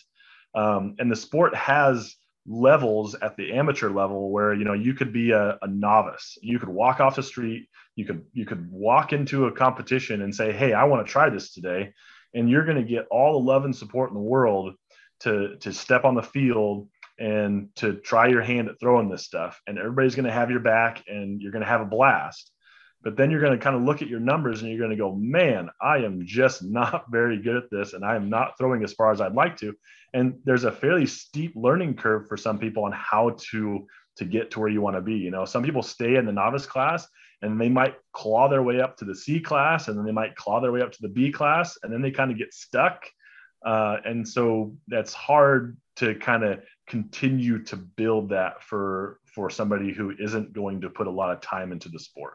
Um, 0.55 0.95
and 0.99 1.11
the 1.11 1.15
sport 1.15 1.55
has 1.55 2.15
levels 2.45 3.15
at 3.15 3.37
the 3.37 3.53
amateur 3.53 3.89
level 3.89 4.29
where 4.29 4.53
you 4.53 4.65
know 4.65 4.73
you 4.73 4.93
could 4.93 5.13
be 5.13 5.31
a, 5.31 5.57
a, 5.61 5.67
novice. 5.67 6.37
You 6.41 6.59
could 6.59 6.69
walk 6.69 6.99
off 6.99 7.15
the 7.15 7.23
street 7.23 7.69
you 7.95 8.05
could 8.05 8.25
you 8.33 8.45
could 8.45 8.69
walk 8.71 9.13
into 9.13 9.45
a 9.45 9.51
competition 9.51 10.21
and 10.21 10.35
say 10.35 10.51
hey 10.51 10.73
i 10.73 10.83
want 10.83 11.05
to 11.05 11.11
try 11.11 11.29
this 11.29 11.53
today. 11.53 11.93
And 12.35 12.49
you're 12.49 12.65
going 12.65 12.77
to 12.77 12.83
get 12.83 13.07
all 13.11 13.33
the 13.33 13.45
love 13.45 13.63
and 13.63 13.75
support 13.75 14.09
in 14.09 14.15
the 14.15 14.21
world 14.21 14.73
to 15.21 15.55
to 15.57 15.71
step 15.71 16.03
on 16.03 16.15
the 16.15 16.23
field 16.23 16.89
and 17.19 17.69
to 17.75 17.93
try 17.93 18.27
your 18.27 18.41
hand 18.41 18.69
at 18.69 18.79
throwing 18.79 19.09
this 19.09 19.23
stuff. 19.23 19.61
And 19.67 19.77
everybody's 19.77 20.15
going 20.15 20.25
to 20.25 20.31
have 20.31 20.49
your 20.49 20.59
back 20.59 21.03
and 21.07 21.41
you're 21.41 21.51
going 21.51 21.63
to 21.63 21.69
have 21.69 21.81
a 21.81 21.85
blast 21.85 22.51
but 23.03 23.17
then 23.17 23.29
you're 23.29 23.41
going 23.41 23.57
to 23.57 23.63
kind 23.63 23.75
of 23.75 23.83
look 23.83 24.01
at 24.01 24.07
your 24.07 24.19
numbers 24.19 24.61
and 24.61 24.69
you're 24.69 24.79
going 24.79 24.89
to 24.89 24.95
go 24.95 25.13
man 25.13 25.69
i 25.81 25.97
am 25.97 26.25
just 26.25 26.63
not 26.79 27.05
very 27.11 27.41
good 27.41 27.55
at 27.55 27.69
this 27.69 27.93
and 27.93 28.03
i 28.03 28.15
am 28.15 28.29
not 28.29 28.57
throwing 28.57 28.83
as 28.83 28.93
far 28.93 29.11
as 29.11 29.21
i'd 29.21 29.35
like 29.35 29.57
to. 29.57 29.75
And 30.15 30.39
there's 30.45 30.63
a 30.63 30.71
fairly 30.71 31.07
steep 31.07 31.53
learning 31.55 31.95
curve 31.95 32.27
for 32.27 32.37
some 32.37 32.59
people 32.59 32.83
on 32.83 32.91
how 32.91 33.35
to 33.51 33.87
to 34.17 34.25
get 34.25 34.51
to 34.51 34.59
where 34.59 34.69
you 34.69 34.81
want 34.81 34.95
to 34.95 35.01
be 35.01 35.15
you 35.15 35.31
know? 35.31 35.45
Some 35.45 35.63
people 35.63 35.83
stay 35.83 36.15
in 36.15 36.25
the 36.25 36.31
novice 36.31 36.65
class 36.65 37.07
and 37.41 37.59
they 37.59 37.69
might 37.69 37.95
claw 38.13 38.47
their 38.47 38.63
way 38.63 38.79
up 38.79 38.95
to 38.97 39.05
the 39.05 39.15
c 39.15 39.39
class 39.39 39.87
and 39.87 39.97
then 39.97 40.05
they 40.05 40.11
might 40.11 40.35
claw 40.35 40.61
their 40.61 40.71
way 40.71 40.81
up 40.81 40.91
to 40.91 41.01
the 41.01 41.09
b 41.09 41.31
class 41.31 41.77
and 41.83 41.91
then 41.91 42.01
they 42.01 42.11
kind 42.11 42.31
of 42.31 42.37
get 42.37 42.53
stuck. 42.53 43.03
Uh, 43.65 43.97
and 44.05 44.27
so 44.27 44.75
that's 44.87 45.13
hard 45.13 45.77
to 45.95 46.15
kind 46.15 46.43
of 46.43 46.61
continue 46.87 47.63
to 47.63 47.75
build 47.75 48.29
that 48.29 48.61
for 48.61 49.19
for 49.25 49.49
somebody 49.49 49.93
who 49.93 50.13
isn't 50.19 50.53
going 50.53 50.81
to 50.81 50.89
put 50.89 51.07
a 51.07 51.11
lot 51.11 51.31
of 51.31 51.41
time 51.41 51.71
into 51.71 51.89
the 51.89 51.97
sport 51.97 52.33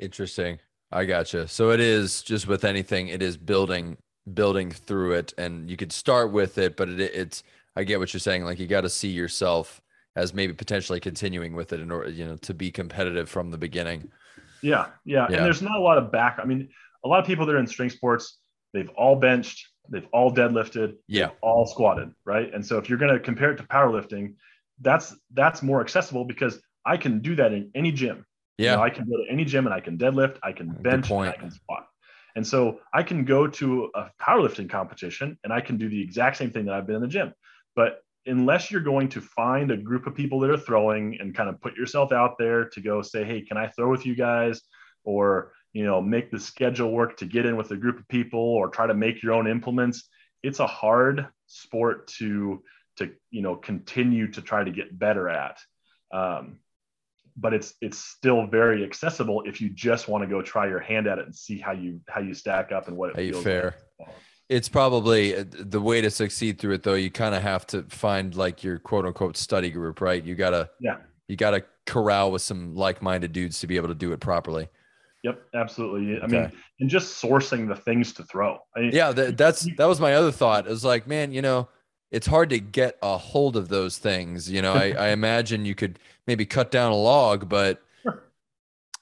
interesting. 0.00 0.58
I 0.92 1.04
gotcha. 1.04 1.46
So 1.46 1.70
it 1.70 1.80
is 1.80 2.22
just 2.22 2.46
with 2.46 2.64
anything 2.64 3.08
it 3.08 3.22
is 3.22 3.36
building 3.36 3.96
building 4.34 4.70
through 4.70 5.12
it 5.12 5.32
and 5.38 5.70
you 5.70 5.76
could 5.76 5.90
start 5.90 6.30
with 6.30 6.58
it 6.58 6.76
but 6.76 6.88
it, 6.88 7.00
it's 7.00 7.42
i 7.74 7.82
get 7.82 7.98
what 7.98 8.12
you're 8.12 8.20
saying 8.20 8.44
like 8.44 8.58
you 8.58 8.66
got 8.66 8.82
to 8.82 8.88
see 8.88 9.08
yourself 9.08 9.80
as 10.16 10.34
maybe 10.34 10.52
potentially 10.52 11.00
continuing 11.00 11.54
with 11.54 11.72
it 11.72 11.80
in 11.80 11.90
order 11.90 12.10
you 12.10 12.24
know 12.24 12.36
to 12.36 12.52
be 12.52 12.70
competitive 12.70 13.28
from 13.28 13.50
the 13.50 13.58
beginning. 13.58 14.10
Yeah, 14.62 14.88
yeah 15.04 15.26
yeah. 15.30 15.36
and 15.36 15.46
there's 15.46 15.62
not 15.62 15.76
a 15.76 15.80
lot 15.80 15.96
of 15.96 16.12
back 16.12 16.38
i 16.40 16.44
mean 16.44 16.68
a 17.04 17.08
lot 17.08 17.20
of 17.20 17.26
people 17.26 17.46
that 17.46 17.54
are 17.54 17.58
in 17.58 17.66
strength 17.66 17.94
sports 17.94 18.38
they've 18.74 18.90
all 18.90 19.16
benched 19.16 19.66
they've 19.88 20.06
all 20.12 20.32
deadlifted 20.32 20.96
yeah. 21.08 21.30
all 21.40 21.66
squatted 21.66 22.10
right? 22.24 22.52
And 22.52 22.64
so 22.64 22.76
if 22.76 22.88
you're 22.88 22.98
going 22.98 23.12
to 23.12 23.20
compare 23.20 23.52
it 23.52 23.56
to 23.56 23.62
powerlifting 23.64 24.34
that's 24.80 25.14
that's 25.32 25.62
more 25.62 25.80
accessible 25.80 26.24
because 26.24 26.60
i 26.84 26.96
can 26.96 27.20
do 27.20 27.34
that 27.36 27.52
in 27.52 27.70
any 27.74 27.90
gym 27.90 28.26
yeah 28.60 28.72
you 28.72 28.76
know, 28.76 28.82
i 28.82 28.90
can 28.90 29.04
go 29.04 29.16
to 29.16 29.24
any 29.30 29.44
gym 29.44 29.66
and 29.66 29.74
i 29.74 29.80
can 29.80 29.96
deadlift 29.98 30.38
i 30.42 30.52
can 30.52 30.68
bench 30.82 31.10
and 31.10 31.20
i 31.20 31.36
can 31.36 31.50
squat 31.50 31.86
and 32.36 32.46
so 32.46 32.80
I 32.92 33.02
can 33.02 33.24
go 33.24 33.46
to 33.46 33.90
a 33.94 34.10
powerlifting 34.20 34.70
competition 34.70 35.38
and 35.44 35.52
I 35.52 35.60
can 35.60 35.76
do 35.76 35.88
the 35.88 36.00
exact 36.00 36.36
same 36.36 36.50
thing 36.50 36.66
that 36.66 36.74
I've 36.74 36.86
been 36.86 36.96
in 36.96 37.02
the 37.02 37.08
gym. 37.08 37.32
But 37.74 38.02
unless 38.26 38.70
you're 38.70 38.80
going 38.80 39.08
to 39.10 39.20
find 39.20 39.70
a 39.70 39.76
group 39.76 40.06
of 40.06 40.14
people 40.14 40.40
that 40.40 40.50
are 40.50 40.58
throwing 40.58 41.18
and 41.20 41.34
kind 41.34 41.48
of 41.48 41.60
put 41.60 41.76
yourself 41.76 42.12
out 42.12 42.36
there 42.38 42.68
to 42.68 42.80
go 42.80 43.02
say, 43.02 43.24
hey, 43.24 43.42
can 43.42 43.56
I 43.56 43.68
throw 43.68 43.90
with 43.90 44.06
you 44.06 44.14
guys? 44.14 44.60
Or, 45.04 45.52
you 45.72 45.84
know, 45.84 46.00
make 46.00 46.30
the 46.30 46.38
schedule 46.38 46.92
work 46.92 47.16
to 47.18 47.26
get 47.26 47.46
in 47.46 47.56
with 47.56 47.70
a 47.70 47.76
group 47.76 47.98
of 47.98 48.06
people 48.08 48.40
or 48.40 48.68
try 48.68 48.86
to 48.86 48.94
make 48.94 49.22
your 49.22 49.32
own 49.32 49.46
implements. 49.46 50.08
It's 50.42 50.60
a 50.60 50.66
hard 50.66 51.26
sport 51.46 52.08
to 52.18 52.62
to 52.96 53.12
you 53.30 53.40
know 53.40 53.56
continue 53.56 54.30
to 54.32 54.42
try 54.42 54.64
to 54.64 54.70
get 54.70 54.98
better 54.98 55.28
at. 55.28 55.58
Um, 56.12 56.58
but 57.40 57.54
it's 57.54 57.74
it's 57.80 57.98
still 57.98 58.46
very 58.46 58.84
accessible 58.84 59.42
if 59.46 59.60
you 59.60 59.70
just 59.70 60.08
want 60.08 60.22
to 60.22 60.28
go 60.28 60.42
try 60.42 60.68
your 60.68 60.78
hand 60.80 61.06
at 61.06 61.18
it 61.18 61.24
and 61.24 61.34
see 61.34 61.58
how 61.58 61.72
you 61.72 62.00
how 62.08 62.20
you 62.20 62.34
stack 62.34 62.70
up 62.72 62.86
and 62.88 62.96
what 62.96 63.10
it 63.10 63.16
how 63.16 63.22
you 63.22 63.32
feels 63.32 63.44
fare. 63.44 63.74
like. 63.98 64.08
It's 64.48 64.68
probably 64.68 65.36
uh, 65.36 65.44
the 65.48 65.80
way 65.80 66.00
to 66.00 66.10
succeed 66.10 66.58
through 66.58 66.74
it, 66.74 66.82
though. 66.82 66.94
You 66.94 67.08
kind 67.10 67.36
of 67.36 67.42
have 67.42 67.66
to 67.68 67.84
find 67.84 68.34
like 68.34 68.64
your 68.64 68.78
quote 68.80 69.06
unquote 69.06 69.36
study 69.36 69.70
group, 69.70 70.00
right? 70.00 70.22
You 70.24 70.34
gotta, 70.34 70.70
Yeah. 70.80 70.96
you 71.28 71.36
gotta 71.36 71.64
corral 71.86 72.32
with 72.32 72.42
some 72.42 72.74
like 72.74 73.00
minded 73.00 73.32
dudes 73.32 73.60
to 73.60 73.68
be 73.68 73.76
able 73.76 73.88
to 73.88 73.94
do 73.94 74.12
it 74.12 74.18
properly. 74.18 74.68
Yep, 75.22 75.40
absolutely. 75.54 76.14
I 76.20 76.24
Okay. 76.24 76.26
mean, 76.32 76.52
and 76.80 76.90
just 76.90 77.22
sourcing 77.22 77.68
the 77.68 77.76
things 77.76 78.12
to 78.14 78.24
throw. 78.24 78.58
I 78.76 78.90
Yeah, 78.92 79.12
that, 79.12 79.36
that's 79.36 79.68
that 79.76 79.86
was 79.86 80.00
my 80.00 80.14
other 80.14 80.32
thought. 80.32 80.66
It 80.66 80.70
was 80.70 80.84
like, 80.84 81.06
man, 81.06 81.30
you 81.32 81.42
know, 81.42 81.68
it's 82.10 82.26
hard 82.26 82.50
to 82.50 82.58
get 82.58 82.98
a 83.02 83.16
hold 83.16 83.56
of 83.56 83.68
those 83.68 83.98
things. 83.98 84.50
You 84.50 84.62
know, 84.62 84.72
I, 84.72 84.92
I 84.92 85.08
imagine 85.12 85.64
you 85.64 85.74
could 85.74 85.98
maybe 86.26 86.46
cut 86.46 86.70
down 86.70 86.92
a 86.92 86.96
log, 86.96 87.48
but 87.48 87.82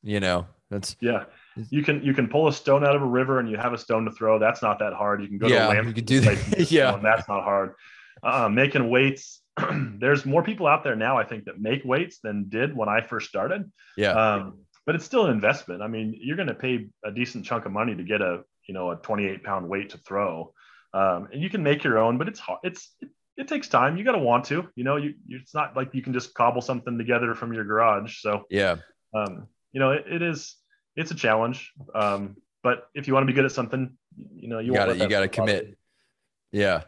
you 0.03 0.21
know, 0.21 0.47
that's 0.71 0.97
yeah. 1.01 1.25
You 1.71 1.83
can 1.83 2.03
you 2.05 2.15
can 2.15 2.29
pull 2.29 2.47
a 2.47 2.53
stone 2.53 2.85
out 2.85 2.95
of 2.95 3.03
a 3.03 3.07
river 3.07 3.41
and 3.41 3.51
you 3.51 3.57
have 3.57 3.73
a 3.73 3.79
stone 3.79 4.05
to 4.05 4.13
throw. 4.13 4.39
That's 4.39 4.63
not 4.63 4.79
that 4.79 4.93
hard. 4.93 5.21
You 5.23 5.29
can 5.29 5.39
go 5.39 5.49
Yeah, 5.49 5.67
to 5.67 5.67
a 5.67 5.75
land 5.75 5.89
you 5.89 5.95
can 5.95 6.05
do 6.05 6.21
that. 6.21 6.71
Yeah. 6.71 6.99
that's 7.03 7.29
not 7.29 7.43
hard. 7.43 7.75
Uh, 8.23 8.49
making 8.49 8.89
weights. 8.89 9.41
there's 9.99 10.25
more 10.25 10.43
people 10.45 10.69
out 10.69 10.85
there 10.85 10.95
now, 10.95 11.19
I 11.19 11.25
think, 11.25 11.47
that 11.47 11.61
make 11.61 11.85
weights 11.85 12.21
than 12.23 12.49
did 12.49 12.77
when 12.77 12.89
I 12.89 13.01
first 13.01 13.29
started. 13.29 13.71
yeah, 13.97 14.13
Um, 14.13 14.59
but 14.87 14.95
it's 14.95 15.05
still 15.05 15.27
an 15.27 15.33
investment. 15.33 15.83
I 15.83 15.89
mean, 15.89 16.17
you're 16.21 16.37
going 16.37 16.49
to 16.49 16.55
pay 16.55 16.89
a 17.05 17.11
decent 17.11 17.45
chunk 17.45 17.67
of 17.67 17.73
money 17.73 17.95
to 17.97 18.05
get 18.05 18.21
a 18.23 18.43
you 18.69 18.75
know 18.75 18.91
a 18.93 18.97
28 18.97 19.43
pound 19.43 19.69
weight 19.69 19.91
to 19.91 19.99
throw, 19.99 20.53
um, 20.95 21.29
and 21.33 21.43
you 21.43 21.51
can 21.51 21.63
make 21.63 21.85
your 21.85 21.99
own. 21.99 22.19
But 22.19 22.29
it's 22.29 22.41
hard. 22.41 22.61
It's 22.65 22.95
it, 23.01 23.09
it 23.37 23.49
takes 23.49 23.69
time. 23.69 23.97
You 23.97 24.05
got 24.05 24.13
to 24.13 24.19
want 24.19 24.45
to. 24.47 24.69
You 24.75 24.85
know, 24.85 24.97
you, 24.97 25.15
you 25.27 25.39
it's 25.41 25.55
not 25.55 25.77
like 25.77 25.95
you 25.95 26.03
can 26.03 26.13
just 26.13 26.35
cobble 26.35 26.61
something 26.63 26.99
together 26.99 27.35
from 27.35 27.53
your 27.53 27.65
garage. 27.65 28.21
So 28.21 28.45
yeah, 28.51 28.77
um, 29.15 29.47
you 29.73 29.81
know, 29.81 29.93
it, 29.93 30.05
it 30.11 30.23
is 30.23 30.57
it's 30.97 31.11
a 31.11 31.15
challenge. 31.15 31.73
Um, 31.95 32.37
but 32.63 32.89
if 32.95 33.07
you 33.07 33.15
want 33.15 33.23
to 33.23 33.27
be 33.29 33.33
good 33.35 33.45
at 33.45 33.53
something, 33.53 33.97
you 34.35 34.49
know, 34.49 34.59
you, 34.59 34.73
You 34.73 34.75
gotta- 34.75 34.97
you 34.97 35.05
out 35.17 35.23
of 35.23 35.31
commit. 35.31 35.79
yeah. 36.53 36.83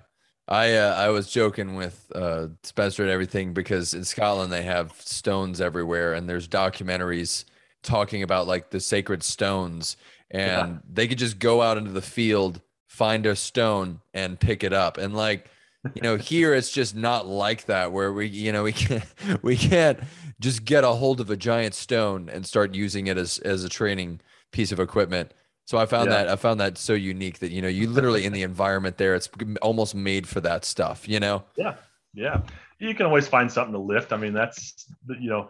I 0.48 0.74
uh, 0.74 0.94
I 0.96 1.10
was 1.10 1.30
joking 1.30 1.76
with 1.76 2.10
uh, 2.12 2.48
Spencer 2.64 3.02
and 3.04 3.10
everything 3.12 3.52
because 3.52 3.94
in 3.94 4.02
Scotland 4.02 4.52
they 4.52 4.62
have 4.62 4.92
stones 5.00 5.60
everywhere, 5.60 6.14
and 6.14 6.28
there's 6.28 6.48
documentaries 6.48 7.44
talking 7.84 8.24
about 8.24 8.48
like 8.48 8.70
the 8.70 8.80
sacred 8.80 9.22
stones, 9.22 9.96
and 10.28 10.72
Yeah. 10.72 10.78
they 10.92 11.06
could 11.06 11.18
just 11.18 11.38
go 11.38 11.62
out 11.62 11.78
into 11.78 11.92
the 11.92 12.02
field, 12.02 12.60
find 13.00 13.24
a 13.24 13.34
stone, 13.34 14.00
and 14.12 14.38
pick 14.38 14.62
it 14.62 14.74
up, 14.74 14.98
and 14.98 15.16
like 15.16 15.48
you 15.94 16.02
know 16.02 16.16
here 16.18 16.52
it's 16.54 16.70
just 16.70 16.94
not 16.94 17.26
like 17.26 17.64
that 17.64 17.90
where 17.90 18.12
we 18.12 18.26
you 18.26 18.52
know 18.52 18.62
we 18.62 18.72
can't 18.72 19.04
we 19.42 19.56
can't 19.56 19.98
just 20.38 20.64
get 20.66 20.84
a 20.84 20.88
hold 20.88 21.20
of 21.20 21.30
a 21.30 21.36
giant 21.36 21.74
stone 21.74 22.28
and 22.28 22.44
start 22.44 22.74
using 22.74 23.06
it 23.06 23.16
as 23.16 23.38
as 23.38 23.64
a 23.64 23.68
training 23.70 24.20
piece 24.52 24.72
of 24.72 24.78
equipment 24.80 25.32
so 25.64 25.78
i 25.78 25.86
found 25.86 26.10
Yeah. 26.10 26.16
that 26.24 26.28
i 26.28 26.36
found 26.36 26.60
that 26.60 26.76
so 26.76 26.92
unique 26.92 27.38
that 27.38 27.50
you 27.50 27.62
know 27.62 27.68
you 27.68 27.88
literally 27.88 28.26
in 28.26 28.34
the 28.34 28.42
environment 28.42 28.98
there 28.98 29.14
it's 29.14 29.30
almost 29.62 29.94
made 29.94 30.28
for 30.28 30.40
that 30.42 30.66
stuff 30.66 31.08
you 31.08 31.18
know 31.18 31.44
Yeah, 31.56 31.76
yeah. 32.12 32.42
You 32.78 32.94
can 32.94 33.06
always 33.06 33.26
find 33.26 33.50
something 33.50 33.72
to 33.72 33.78
lift. 33.94 34.12
I 34.12 34.16
mean, 34.18 34.34
that's 34.34 34.86
you 35.20 35.30
know, 35.30 35.48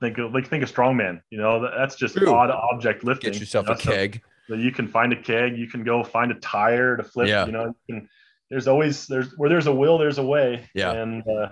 think 0.00 0.18
of 0.18 0.32
like 0.34 0.46
think 0.48 0.62
of 0.62 0.72
strongman. 0.72 1.20
You 1.30 1.38
know, 1.38 1.52
that's 1.76 1.96
just 1.96 2.14
True. 2.16 2.32
odd 2.32 2.50
object 2.50 3.02
lifting. 3.02 3.32
get 3.32 3.40
yourself 3.40 3.66
you 3.66 3.72
a 3.72 3.76
know, 3.76 3.80
so- 3.82 3.90
keg 3.92 4.12
so 4.14 4.20
you 4.56 4.72
can 4.72 4.88
find 4.88 5.12
a 5.12 5.20
keg. 5.20 5.56
You 5.58 5.68
can 5.68 5.84
go 5.84 6.02
find 6.02 6.30
a 6.32 6.36
tire 6.36 6.96
to 6.96 7.02
flip. 7.04 7.28
Yeah. 7.28 7.46
You 7.46 7.52
know, 7.52 7.74
you 7.86 7.94
can, 7.94 8.08
there's 8.50 8.66
always 8.68 9.06
there's 9.06 9.32
where 9.36 9.48
there's 9.50 9.66
a 9.66 9.72
will, 9.74 9.98
there's 9.98 10.18
a 10.18 10.24
way. 10.24 10.66
Yeah. 10.74 10.92
And 10.92 11.22
uh, 11.28 11.48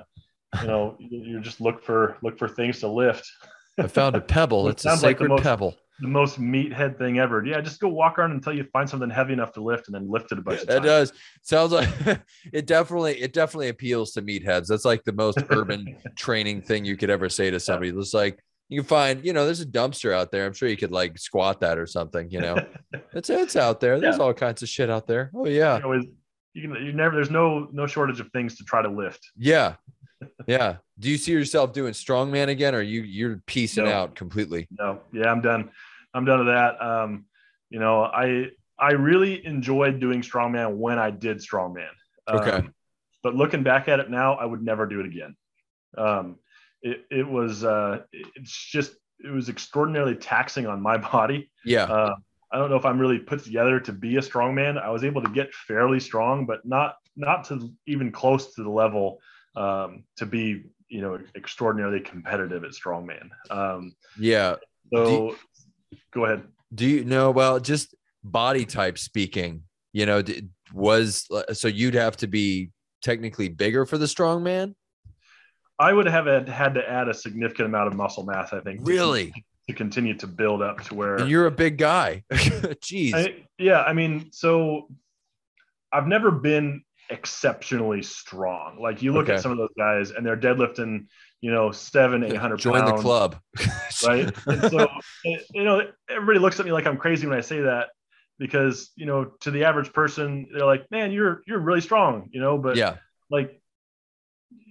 you 0.62 0.68
know, 0.68 0.96
you, 1.00 1.40
just 1.40 1.60
look 1.60 1.84
for 1.84 2.16
look 2.22 2.38
for 2.38 2.48
things 2.48 2.80
to 2.80 2.88
lift. 2.88 3.30
i 3.78 3.86
found 3.86 4.16
a 4.16 4.20
pebble 4.20 4.68
It 4.68 4.72
it's 4.72 4.84
a 4.84 4.88
sounds 4.90 5.02
like 5.02 5.16
the 5.18 5.24
sacred 5.24 5.28
most- 5.28 5.42
pebble 5.42 5.74
The 6.00 6.08
most 6.08 6.40
meathead 6.40 6.96
thing 6.98 7.18
ever. 7.18 7.44
Yeah, 7.44 7.60
just 7.60 7.80
go 7.80 7.88
walk 7.88 8.18
around 8.18 8.32
until 8.32 8.54
you 8.54 8.64
find 8.72 8.88
something 8.88 9.10
heavy 9.10 9.32
enough 9.34 9.52
to 9.54 9.62
lift, 9.62 9.88
and 9.88 9.94
then 9.94 10.10
lift 10.10 10.32
it 10.32 10.38
a 10.38 10.42
bunch 10.42 10.60
of 10.62 10.66
that 10.68 10.74
times. 10.82 10.86
does 10.86 11.12
sounds 11.42 11.72
like 11.72 11.88
it 12.52 12.66
definitely 12.66 13.20
it 13.20 13.32
definitely 13.34 13.68
appeals 13.68 14.12
to 14.12 14.22
meatheads 14.22 14.66
that's 14.66 14.84
like 14.86 15.04
the 15.04 15.12
most 15.12 15.38
urban 15.50 15.96
training 16.16 16.62
thing 16.62 16.84
you 16.84 16.96
could 16.96 17.10
ever 17.10 17.28
say 17.28 17.50
to 17.50 17.58
somebody 17.60 17.90
it's 17.90 18.14
like 18.14 18.42
you 18.68 18.80
can 18.80 18.86
find 18.88 19.24
you 19.24 19.32
know 19.32 19.44
there's 19.44 19.60
a 19.60 19.66
dumpster 19.66 20.12
out 20.12 20.30
there 20.32 20.44
i'm 20.46 20.52
sure 20.52 20.68
you 20.68 20.76
could 20.76 20.90
like 20.92 21.16
squat 21.18 21.60
that 21.60 21.78
or 21.78 21.86
something 21.86 22.28
you 22.30 22.40
know 22.40 22.56
it's 23.12 23.30
it's 23.30 23.56
out 23.56 23.80
there 23.80 24.00
there's 24.00 24.16
Yeah. 24.18 24.22
all 24.24 24.34
kinds 24.34 24.62
of 24.62 24.68
shit 24.68 24.90
out 24.90 25.06
there 25.06 25.30
oh 25.34 25.46
yeah 25.46 25.78
You 25.78 26.12
you 26.54 26.62
can 26.62 26.84
you 26.84 26.92
never 26.92 27.14
there's 27.14 27.30
no 27.30 27.68
no 27.72 27.86
shortage 27.86 28.18
of 28.20 28.30
things 28.32 28.56
to 28.56 28.64
try 28.64 28.82
to 28.82 28.88
lift. 28.88 29.24
yeah 29.36 29.74
yeah 30.46 30.76
do 30.98 31.10
you 31.10 31.16
see 31.18 31.32
yourself 31.32 31.72
doing 31.72 31.92
strongman 31.92 32.48
again 32.48 32.74
or 32.74 32.80
you 32.82 33.02
you're 33.02 33.36
piecing 33.46 33.84
No. 33.84 33.92
out 33.92 34.14
completely 34.14 34.66
No, 34.70 35.00
yeah, 35.12 35.30
I'm 35.30 35.40
done. 35.42 35.70
I'm 36.14 36.24
done 36.24 36.38
with 36.38 36.48
that. 36.48 36.80
Um, 36.80 37.26
you 37.68 37.78
know, 37.78 38.02
I 38.04 38.46
I 38.78 38.92
really 38.92 39.44
enjoyed 39.44 40.00
doing 40.00 40.22
strongman 40.22 40.76
when 40.76 40.98
I 40.98 41.10
did 41.10 41.38
strongman. 41.38 41.90
Um, 42.26 42.38
Okay. 42.38 42.66
But 43.22 43.34
looking 43.34 43.62
back 43.62 43.88
at 43.88 44.00
it 44.00 44.08
now, 44.08 44.34
I 44.34 44.46
would 44.46 44.62
never 44.62 44.86
do 44.86 45.00
it 45.00 45.06
again. 45.06 45.36
Um, 45.98 46.36
it 46.86 47.04
it 47.10 47.28
was 47.28 47.64
uh, 47.64 48.02
it's 48.12 48.70
just 48.70 48.96
it 49.18 49.30
was 49.30 49.48
extraordinarily 49.48 50.14
taxing 50.14 50.66
on 50.66 50.80
my 50.80 50.96
body. 51.12 51.50
yeah 51.64 51.84
Uh, 51.84 52.14
I 52.52 52.58
don't 52.58 52.70
know 52.70 52.76
if 52.76 52.84
I'm 52.84 52.98
really 52.98 53.18
put 53.18 53.42
together 53.42 53.80
to 53.80 53.92
be 53.92 54.16
a 54.16 54.20
strongman. 54.20 54.80
I 54.80 54.90
was 54.90 55.02
able 55.02 55.20
to 55.22 55.28
get 55.30 55.52
fairly 55.52 56.00
strong, 56.00 56.46
but 56.46 56.64
not 56.64 56.96
not 57.16 57.44
to 57.48 57.72
even 57.86 58.12
close 58.12 58.54
to 58.54 58.62
the 58.62 58.70
level 58.70 59.20
um, 59.56 60.04
to 60.16 60.26
be 60.26 60.64
you 60.88 61.00
know 61.00 61.18
extraordinarily 61.34 62.00
competitive 62.00 62.62
at 62.64 62.70
strongman. 62.70 63.28
Um, 63.50 63.94
yeah 64.18 64.56
so 64.92 65.34
go 66.12 66.24
ahead. 66.26 66.44
do 66.74 66.86
you 66.86 67.04
know 67.04 67.32
well 67.32 67.58
just 67.58 67.94
body 68.22 68.64
type 68.64 68.98
speaking 68.98 69.62
you 69.92 70.06
know 70.06 70.22
was 70.72 71.26
so 71.52 71.68
you'd 71.68 71.94
have 71.94 72.16
to 72.16 72.26
be 72.26 72.70
technically 73.02 73.48
bigger 73.48 73.84
for 73.84 73.98
the 73.98 74.06
strongman 74.06 74.74
I 75.78 75.92
would 75.92 76.06
have 76.06 76.26
had, 76.26 76.48
had 76.48 76.74
to 76.74 76.88
add 76.88 77.08
a 77.08 77.14
significant 77.14 77.66
amount 77.68 77.88
of 77.88 77.94
muscle 77.94 78.24
mass, 78.24 78.52
I 78.52 78.60
think, 78.60 78.80
really 78.82 79.32
to, 79.68 79.74
continue 79.74 80.14
to 80.18 80.26
build 80.26 80.62
up 80.62 80.80
to 80.84 80.94
where. 80.94 81.16
and 81.16 81.28
you're 81.28 81.46
a 81.46 81.50
big 81.50 81.76
guy 81.76 82.22
jeez 82.32 83.14
I, 83.14 83.44
yeah, 83.58 83.82
I 83.82 83.92
mean, 83.92 84.30
so 84.32 84.88
I've 85.92 86.06
never 86.06 86.30
been 86.30 86.82
exceptionally 87.10 88.02
strong. 88.02 88.78
Like 88.80 89.02
you 89.02 89.12
look 89.12 89.24
Okay. 89.24 89.34
at 89.34 89.42
some 89.42 89.52
of 89.52 89.58
those 89.58 89.72
guys, 89.76 90.10
and 90.10 90.24
they're 90.24 90.36
deadlifting, 90.36 91.06
you 91.40 91.50
know, 91.52 91.70
seven, 91.72 92.22
eight 92.24 92.36
hundred 92.36 92.58
join 92.58 92.80
pounds. 92.82 92.98
the 92.98 93.02
club 93.02 93.36
right? 94.06 94.34
And 94.46 94.70
so, 94.70 94.88
you 95.24 95.64
know, 95.64 95.82
everybody 96.08 96.38
looks 96.38 96.58
at 96.60 96.66
me 96.66 96.72
like 96.72 96.86
I'm 96.86 96.96
crazy 96.96 97.26
when 97.26 97.36
I 97.36 97.40
say 97.42 97.60
that 97.60 97.88
because, 98.38 98.90
you 98.96 99.06
know, 99.06 99.24
to 99.40 99.50
the 99.50 99.64
average 99.64 99.92
person, 99.92 100.48
they're 100.52 100.66
like, 100.66 100.90
man, 100.90 101.12
you're, 101.12 101.42
you're 101.46 101.58
really 101.60 101.80
strong, 101.80 102.28
you 102.32 102.40
know, 102.40 102.58
but 102.58 102.76
yeah 102.76 102.96
like 103.30 103.60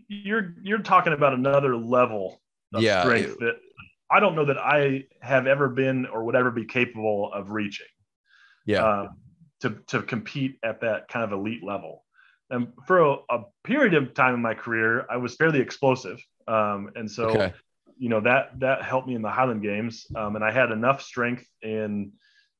you're, 0.07 0.53
you're 0.61 0.79
talking 0.79 1.13
about 1.13 1.33
another 1.33 1.75
level 1.75 2.41
of 2.73 2.81
Yeah, 2.81 3.01
strength 3.01 3.31
it- 3.31 3.39
that 3.39 3.55
I 4.09 4.19
don't 4.19 4.35
know 4.35 4.45
that 4.45 4.57
I 4.57 5.05
have 5.21 5.47
ever 5.47 5.67
been 5.69 6.05
or 6.05 6.25
would 6.25 6.35
ever 6.35 6.51
be 6.51 6.65
capable 6.65 7.31
of 7.33 7.51
reaching 7.51 7.87
yeah 8.65 8.81
um, 8.81 9.17
to, 9.61 9.79
to 9.87 10.01
compete 10.01 10.59
at 10.63 10.81
that 10.81 11.07
kind 11.07 11.23
of 11.23 11.31
elite 11.31 11.63
level. 11.63 12.03
And 12.49 12.67
for 12.85 12.99
a, 12.99 13.15
a 13.29 13.43
period 13.63 13.95
of 13.95 14.13
time 14.13 14.35
in 14.35 14.41
my 14.41 14.53
career, 14.53 15.05
I 15.09 15.17
was 15.17 15.35
fairly 15.35 15.59
explosive. 15.59 16.23
Um, 16.47 16.91
and 16.95 17.09
so, 17.09 17.27
okay 17.35 17.53
you 17.97 18.09
know 18.09 18.19
that 18.19 18.59
that 18.59 18.83
helped 18.83 19.07
me 19.07 19.15
in 19.15 19.21
the 19.21 19.29
Highland 19.29 19.63
Games, 19.63 20.05
um, 20.15 20.35
and 20.35 20.43
I 20.43 20.51
had 20.51 20.71
enough 20.71 21.01
strength 21.01 21.47
in 21.61 22.11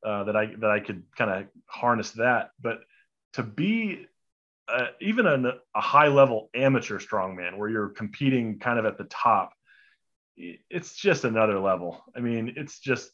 uh, 0.05 0.23
that 0.23 0.36
I 0.36 0.45
that 0.60 0.71
I 0.71 0.79
could 0.79 1.03
kind 1.17 1.29
of 1.29 1.47
harness 1.67 2.12
that. 2.12 2.51
But 2.62 2.79
to 3.34 3.43
be 3.43 4.08
uh, 4.67 4.88
even 5.01 5.25
an, 5.25 5.45
a 5.75 5.82
high 5.82 6.08
level 6.08 6.49
amateur 6.56 6.99
strongman, 6.99 7.58
where 7.58 7.69
you're 7.69 7.89
competing 7.89 8.60
kind 8.60 8.80
of 8.80 8.86
at 8.86 8.97
the 8.97 9.04
top, 9.06 9.54
it's 10.38 10.95
just 10.95 11.23
another 11.23 11.60
level. 11.60 12.04
I 12.15 12.19
mean, 12.19 12.54
it's 12.58 12.80
just 12.80 13.12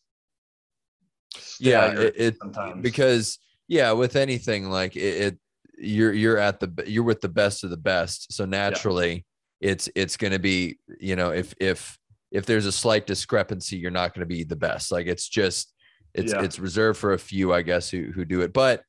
yeah 1.60 1.92
it, 1.94 2.14
it 2.18 2.38
sometimes. 2.40 2.82
because 2.82 3.40
yeah 3.70 3.94
with 3.94 4.18
anything 4.18 4.70
like 4.70 4.98
it, 4.98 5.00
it 5.00 5.38
you're 5.78 6.12
you're 6.12 6.38
at 6.38 6.60
the 6.60 6.84
you're 6.86 7.04
with 7.06 7.22
the 7.22 7.30
best 7.30 7.64
of 7.64 7.70
the 7.70 7.78
best 7.78 8.34
so 8.34 8.44
naturally 8.44 9.26
it's 9.62 9.88
it's 9.96 10.18
going 10.18 10.34
to 10.34 10.40
be 10.40 10.78
you 11.00 11.16
know 11.16 11.32
if 11.32 11.54
if 11.60 11.98
if 12.32 12.46
there's 12.46 12.66
a 12.66 12.72
slight 12.72 13.08
discrepancy 13.08 13.78
you're 13.78 13.92
not 13.92 14.14
going 14.14 14.20
to 14.20 14.26
be 14.26 14.44
the 14.44 14.58
best 14.58 14.92
like 14.92 15.08
it's 15.08 15.30
just 15.30 15.74
it's 16.14 16.34
Yeah. 16.34 16.44
it's 16.44 16.60
reserved 16.60 17.00
for 17.00 17.14
a 17.14 17.20
few 17.20 17.54
i 17.54 17.62
guess 17.62 17.90
who 17.90 18.12
who 18.14 18.26
do 18.26 18.42
it 18.42 18.52
but 18.52 18.84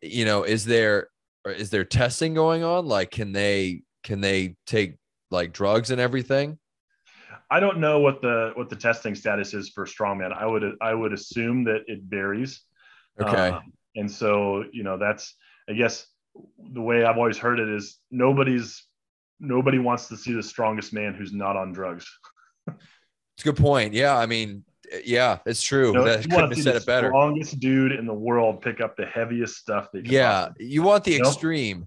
you 0.00 0.24
know 0.24 0.44
is 0.44 0.64
there 0.64 1.08
or 1.48 1.52
is 1.52 1.70
there 1.70 1.84
testing 1.84 2.34
going 2.34 2.62
on 2.62 2.86
like 2.86 3.10
can 3.10 3.32
they 3.32 3.82
can 4.04 4.20
they 4.20 4.54
take 4.66 4.96
like 5.30 5.52
drugs 5.52 5.90
and 5.90 6.00
everything 6.00 6.58
I 7.50 7.60
don't 7.60 7.78
know 7.78 8.00
what 8.00 8.20
the 8.20 8.52
what 8.56 8.68
the 8.68 8.76
testing 8.76 9.14
status 9.14 9.54
is 9.54 9.70
for 9.70 9.86
strongman. 9.86 10.34
I 10.34 10.44
would 10.44 10.62
I 10.82 10.92
would 10.92 11.14
assume 11.14 11.64
that 11.64 11.80
it 11.86 12.00
varies. 12.02 12.60
okay 13.18 13.48
Um, 13.48 13.72
and 13.98 14.10
so, 14.10 14.64
you 14.72 14.84
know, 14.84 14.96
that's, 14.96 15.34
I 15.68 15.72
guess, 15.72 16.06
the 16.72 16.80
way 16.80 17.04
I've 17.04 17.18
always 17.18 17.36
heard 17.36 17.58
it 17.58 17.68
is 17.68 17.98
nobody's, 18.12 18.84
nobody 19.40 19.78
wants 19.78 20.06
to 20.08 20.16
see 20.16 20.32
the 20.32 20.42
strongest 20.42 20.92
man 20.92 21.14
who's 21.14 21.32
not 21.32 21.56
on 21.56 21.72
drugs. 21.72 22.06
It's 23.36 23.46
a 23.46 23.52
good 23.52 23.62
point. 23.62 23.94
Yeah, 23.94 24.18
I 24.18 24.26
mean, 24.26 24.64
yeah, 25.04 25.38
it's 25.46 25.62
true. 25.62 25.88
You 25.88 25.92
know, 25.94 26.04
that 26.04 26.22
couldn't 26.22 26.34
want 26.36 26.50
to 26.50 26.56
have 26.56 26.64
said 26.64 26.74
the 26.74 26.78
it 26.78 26.86
better. 26.86 27.08
strongest 27.08 27.60
dude 27.60 27.92
in 27.92 28.06
the 28.06 28.14
world 28.14 28.60
pick 28.62 28.80
up 28.80 28.96
the 28.96 29.06
heaviest 29.06 29.56
stuff. 29.56 29.88
They 29.92 30.02
can 30.02 30.12
Yeah, 30.12 30.46
possibly- 30.46 30.66
you 30.66 30.82
want 30.82 31.04
the 31.04 31.12
You 31.12 31.22
know? 31.22 31.28
extreme. 31.28 31.86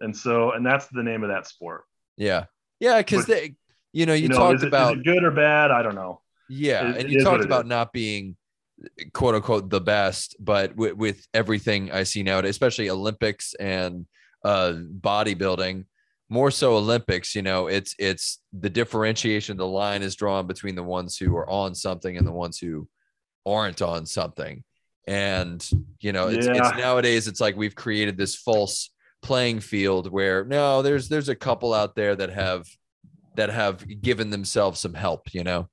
and 0.00 0.16
so 0.16 0.52
and 0.52 0.64
that's 0.66 0.86
the 0.88 1.02
name 1.02 1.22
of 1.22 1.28
that 1.30 1.46
sport. 1.46 1.84
Yeah, 2.16 2.44
yeah, 2.80 2.98
because 2.98 3.26
they, 3.26 3.54
you 3.92 4.04
know, 4.06 4.14
you, 4.14 4.24
You, 4.24 4.28
know, 4.28 4.36
talked 4.36 4.62
it, 4.62 4.68
about 4.68 5.02
good 5.04 5.22
or 5.24 5.30
bad? 5.30 5.70
I 5.70 5.82
don't 5.82 5.94
know. 5.94 6.20
yeah, 6.48 6.90
it- 6.90 6.96
and 7.04 7.10
you 7.10 7.22
talked 7.22 7.44
about 7.44 7.66
not 7.66 7.92
being 7.92 8.36
quote 9.12 9.34
unquote 9.36 9.70
the 9.70 9.80
best, 9.80 10.34
but 10.40 10.74
with, 10.76 10.94
with 10.94 11.26
everything 11.32 11.92
I 11.92 12.02
see 12.02 12.22
nowadays, 12.22 12.50
especially 12.50 12.90
Olympics 12.90 13.54
and 13.54 14.06
uh, 14.44 14.72
bodybuilding, 14.74 15.84
more 16.32 16.50
so 16.50 16.76
Olympics. 16.76 17.34
You 17.34 17.42
know, 17.42 17.66
it's 17.66 17.94
it's 17.98 18.40
the 18.58 18.70
differentiation. 18.70 19.56
The 19.56 19.66
line 19.66 20.02
is 20.02 20.16
drawn 20.16 20.46
between 20.46 20.74
the 20.74 20.82
ones 20.82 21.16
who 21.18 21.36
are 21.36 21.48
on 21.48 21.74
something 21.74 22.16
and 22.16 22.26
the 22.26 22.32
ones 22.32 22.58
who 22.58 22.88
aren't 23.44 23.82
on 23.82 24.06
something. 24.06 24.64
And 25.06 25.68
you 26.00 26.12
know, 26.12 26.28
it's, 26.28 26.46
it's 26.46 26.76
nowadays 26.78 27.28
it's 27.28 27.40
like 27.40 27.56
we've 27.56 27.74
created 27.74 28.16
this 28.16 28.34
false 28.34 28.90
playing 29.20 29.60
field 29.60 30.10
where 30.10 30.44
no, 30.44 30.80
there's 30.80 31.08
there's 31.08 31.28
a 31.28 31.36
couple 31.36 31.74
out 31.74 31.94
there 31.94 32.16
that 32.16 32.30
have 32.30 32.66
that 33.36 33.50
have 33.50 33.84
given 34.00 34.30
themselves 34.30 34.80
some 34.80 34.94
help. 34.94 35.34
You 35.34 35.44
know, 35.44 35.68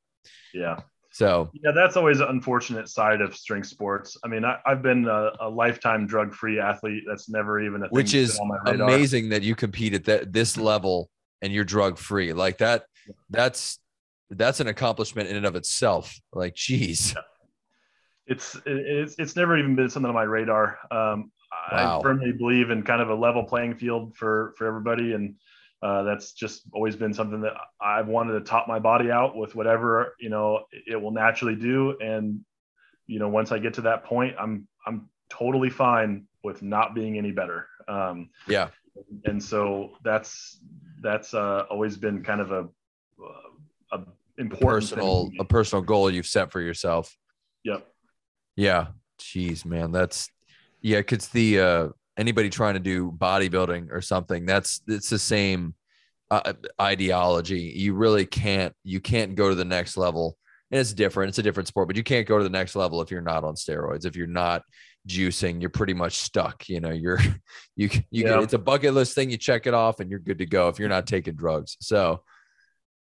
Yeah. 0.54 0.82
So 1.20 1.52
Yeah, 1.52 1.72
that's 1.76 1.98
always 1.98 2.22
an 2.22 2.30
unfortunate 2.30 2.88
side 2.88 3.20
of 3.20 3.36
strength 3.36 3.68
sports. 3.68 4.18
I 4.24 4.30
mean, 4.30 4.46
I, 4.46 4.58
I've 4.66 4.82
been 4.82 5.06
a, 5.06 5.32
a 5.42 5.50
lifetime 5.50 6.08
drug-free 6.08 6.62
athlete. 6.62 7.04
That's 7.06 7.28
never 7.28 7.60
even 7.60 7.82
a 7.84 7.90
thing 7.90 7.92
which 7.92 8.14
is 8.14 8.40
on 8.40 8.48
my 8.48 8.58
radar. 8.72 8.88
amazing 8.88 9.28
that 9.30 9.44
you 9.44 9.54
compete 9.54 9.94
at 9.94 10.06
that 10.06 10.32
this 10.32 10.56
level 10.56 11.10
and 11.42 11.52
you're 11.52 11.66
drug 11.66 11.98
free 11.98 12.32
like 12.32 12.60
that 12.60 12.86
that's 13.30 13.80
that's 14.30 14.62
an 14.62 14.68
accomplishment 14.68 15.28
in 15.28 15.36
and 15.36 15.46
of 15.46 15.56
itself 15.56 16.18
like 16.34 16.56
geez 16.56 17.16
It's 18.28 18.58
it's 18.66 19.16
it's 19.18 19.36
never 19.36 19.58
even 19.58 19.76
been 19.76 19.90
something 19.90 20.08
on 20.08 20.16
my 20.16 20.24
radar. 20.24 20.78
Um, 20.92 21.32
Wow. 21.72 22.00
I 22.00 22.02
firmly 22.04 22.32
believe 22.32 22.70
in 22.70 22.84
kind 22.84 23.02
of 23.02 23.10
a 23.10 23.16
level 23.16 23.44
playing 23.44 23.76
field 23.76 24.16
for 24.16 24.54
for 24.58 24.68
everybody, 24.68 25.14
and 25.14 25.36
uh, 25.82 26.04
that's 26.04 26.34
just 26.34 26.63
always 26.74 26.96
been 26.96 27.13
something 27.13 27.42
that 27.42 27.54
I've 27.82 28.08
wanted 28.08 28.34
to 28.34 28.42
top 28.42 28.68
my 28.68 28.80
body 28.80 29.12
out 29.12 29.36
with 29.36 29.56
whatever 29.56 30.15
you 30.20 30.30
know 30.30 30.65
it 30.72 31.02
will 31.02 31.12
naturally 31.12 31.56
do. 31.56 31.98
And 32.00 32.42
you 33.08 33.20
know, 33.20 33.30
once 33.30 33.52
I 33.52 33.60
get 33.60 33.74
to 33.76 33.82
that 33.82 34.04
point, 34.04 34.36
I'm 34.39 34.68
I'm 34.86 35.10
totally 35.30 35.70
fine 35.70 36.26
with 36.44 36.62
not 36.62 36.96
being 36.96 37.18
any 37.18 37.32
better. 37.32 37.68
Um, 37.88 38.30
yeah 38.48 38.70
and 39.26 39.42
so 39.42 39.92
that's 40.04 40.60
that's 41.02 41.34
uh, 41.34 41.65
always 41.70 41.98
been 41.98 42.24
kind 42.24 42.42
of 42.42 42.52
a 42.52 42.68
a 43.92 43.98
a 43.98 44.06
important 44.38 44.82
personal 44.82 45.30
a 45.39 45.46
personal 45.46 45.82
goal 45.84 46.10
you've 46.12 46.28
set 46.28 46.52
for 46.52 46.62
yourself 46.62 47.15
Yep. 47.63 47.88
yeah 48.56 48.88
jeez 49.20 49.65
man 49.65 49.92
that's 49.92 50.30
yeah 50.82 51.00
because 51.00 51.28
the 51.30 51.60
uh 51.60 51.89
anybody 52.20 52.50
trying 52.50 52.76
to 52.76 52.80
do 52.80 53.12
bodybuilding 53.12 53.88
or 53.92 54.02
something 54.02 54.46
that's 54.46 54.82
it's 54.88 55.10
the 55.10 55.18
same 55.18 55.74
uh, 56.32 56.54
ideology 56.80 57.74
you 57.76 57.94
really 57.94 58.26
can't 58.26 58.74
you 58.84 59.00
can't 59.00 59.36
go 59.36 59.50
to 59.50 59.56
the 59.56 59.66
next 59.66 59.98
level 59.98 60.38
and 60.70 60.80
it's 60.80 60.94
different 60.94 61.30
it's 61.30 61.40
a 61.40 61.44
different 61.44 61.68
sport 61.68 61.88
but 61.88 61.96
you 61.96 62.04
can't 62.04 62.28
go 62.28 62.38
to 62.38 62.44
the 62.44 62.50
next 62.50 62.76
level 62.76 63.02
if 63.02 63.10
you're 63.10 63.22
not 63.22 63.44
on 63.44 63.56
steroids 63.56 64.06
if 64.06 64.16
you're 64.16 64.28
not 64.28 64.62
juicing 65.08 65.60
you're 65.62 65.70
pretty 65.72 65.94
much 65.94 66.18
stuck 66.20 66.68
you 66.70 66.80
know 66.80 66.92
you're 66.92 67.20
you 67.76 67.90
you 68.12 68.26
Yeah. 68.28 68.42
it's 68.44 68.54
a 68.54 68.60
bucket 68.60 68.94
list 68.94 69.16
thing 69.16 69.32
you 69.32 69.38
check 69.38 69.66
it 69.66 69.74
off 69.74 70.00
and 70.00 70.10
you're 70.12 70.20
good 70.20 70.40
to 70.40 70.46
go 70.46 70.68
if 70.68 70.78
you're 70.78 70.90
not 70.90 71.08
taking 71.08 71.36
drugs 71.36 71.78
so 71.80 72.22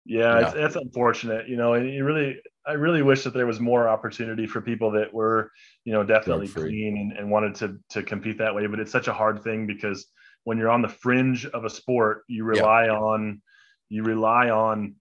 Yeah, 0.06 0.40
Yeah. 0.40 0.46
It's, 0.46 0.54
it's 0.56 0.76
unfortunate, 0.76 1.48
you 1.48 1.56
know, 1.56 1.74
and 1.74 1.92
you 1.92 2.02
really, 2.04 2.40
I 2.68 2.72
really 2.72 3.02
wish 3.02 3.24
that 3.24 3.32
there 3.32 3.46
was 3.46 3.60
more 3.60 3.88
opportunity 3.88 4.46
for 4.46 4.60
people 4.60 4.90
that 4.92 5.12
were, 5.12 5.50
you 5.84 5.92
know, 5.92 6.04
definitely 6.04 6.48
clean 6.48 6.98
and, 6.98 7.18
and 7.18 7.30
wanted 7.30 7.54
to 7.56 7.78
to 7.90 8.02
compete 8.02 8.38
that 8.38 8.54
way. 8.54 8.66
But 8.66 8.80
it's 8.80 8.92
such 8.92 9.08
a 9.08 9.12
hard 9.12 9.42
thing 9.42 9.66
because 9.66 10.06
when 10.44 10.58
you're 10.58 10.70
on 10.70 10.82
the 10.82 10.88
fringe 10.88 11.46
of 11.46 11.64
a 11.64 11.70
sport, 11.70 12.24
you 12.28 12.44
rely 12.44 12.88
on, 12.88 13.42
you 13.88 14.02
rely 14.02 14.50
on 14.50 14.96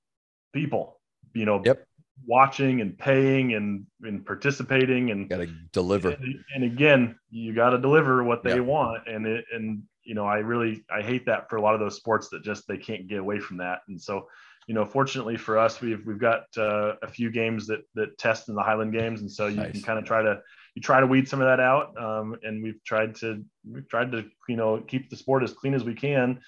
people, 0.54 1.00
you 1.34 1.46
know, 1.46 1.62
Yep. 1.64 1.86
watching 2.26 2.82
and 2.82 2.98
paying 2.98 3.54
and 3.54 3.86
and 4.02 4.26
participating 4.26 5.12
and 5.12 5.30
got 5.30 5.38
to 5.38 5.48
deliver 5.72 6.12
and, 6.12 6.36
and 6.56 6.64
again, 6.64 7.18
you 7.30 7.54
got 7.54 7.72
to 7.72 7.78
deliver 7.78 8.24
what 8.24 8.44
they 8.44 8.56
Yeah. 8.56 8.62
want, 8.62 9.08
and 9.08 9.28
it 9.28 9.46
and 9.54 9.84
you 10.04 10.16
know, 10.16 10.26
I 10.26 10.38
really 10.38 10.86
I 10.90 11.02
hate 11.02 11.26
that 11.26 11.50
for 11.50 11.58
a 11.58 11.62
lot 11.62 11.74
of 11.74 11.80
those 11.82 11.98
sports 11.98 12.30
that 12.30 12.44
just 12.44 12.68
they 12.68 12.78
can't 12.78 13.08
get 13.08 13.20
away 13.20 13.40
from 13.40 13.58
that, 13.58 13.82
and 13.88 14.02
so 14.02 14.28
you 14.68 14.74
know, 14.74 14.86
fortunately 14.86 15.38
for 15.38 15.58
us, 15.58 15.82
we've 15.82 16.06
we've 16.06 16.20
got 16.20 16.46
uh, 16.58 16.96
a 17.02 17.08
few 17.08 17.32
games 17.32 17.68
that 17.68 17.82
that 17.96 18.18
test 18.18 18.50
in 18.50 18.56
the 18.56 18.62
Highland 18.62 18.94
Games, 18.94 19.22
and 19.22 19.32
so 19.32 19.48
you 19.48 19.56
Nice. 19.56 19.72
can 19.72 19.82
kind 19.82 19.98
of 19.98 20.06
try 20.06 20.22
to 20.22 20.42
you 20.76 20.82
try 20.82 21.00
to 21.00 21.08
weed 21.08 21.28
some 21.28 21.42
of 21.42 21.48
that 21.48 21.62
out, 21.62 21.98
um, 21.98 22.36
and 22.44 22.62
we've 22.62 22.84
tried 22.84 23.16
to 23.16 23.44
we've 23.66 23.88
tried 23.88 24.12
to 24.12 24.26
you 24.50 24.58
know 24.58 24.84
keep 24.86 25.10
the 25.10 25.16
sport 25.16 25.44
as 25.44 25.54
clean 25.54 25.74
as 25.74 25.86
we 25.86 25.96
can, 25.96 26.42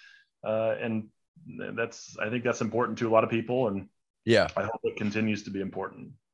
uh, 0.45 0.75
and 0.81 1.07
that's 1.73 2.17
I 2.21 2.29
think 2.29 2.43
that's 2.43 2.61
important 2.61 2.97
to 2.99 3.07
a 3.07 3.11
lot 3.11 3.23
of 3.23 3.29
people, 3.29 3.69
and 3.69 3.87
yeah. 4.25 4.47
I 4.55 4.63
hope 4.63 4.81
it 4.83 4.97
continues 4.97 5.43
to 5.43 5.49
be 5.49 5.61
important. 5.61 6.11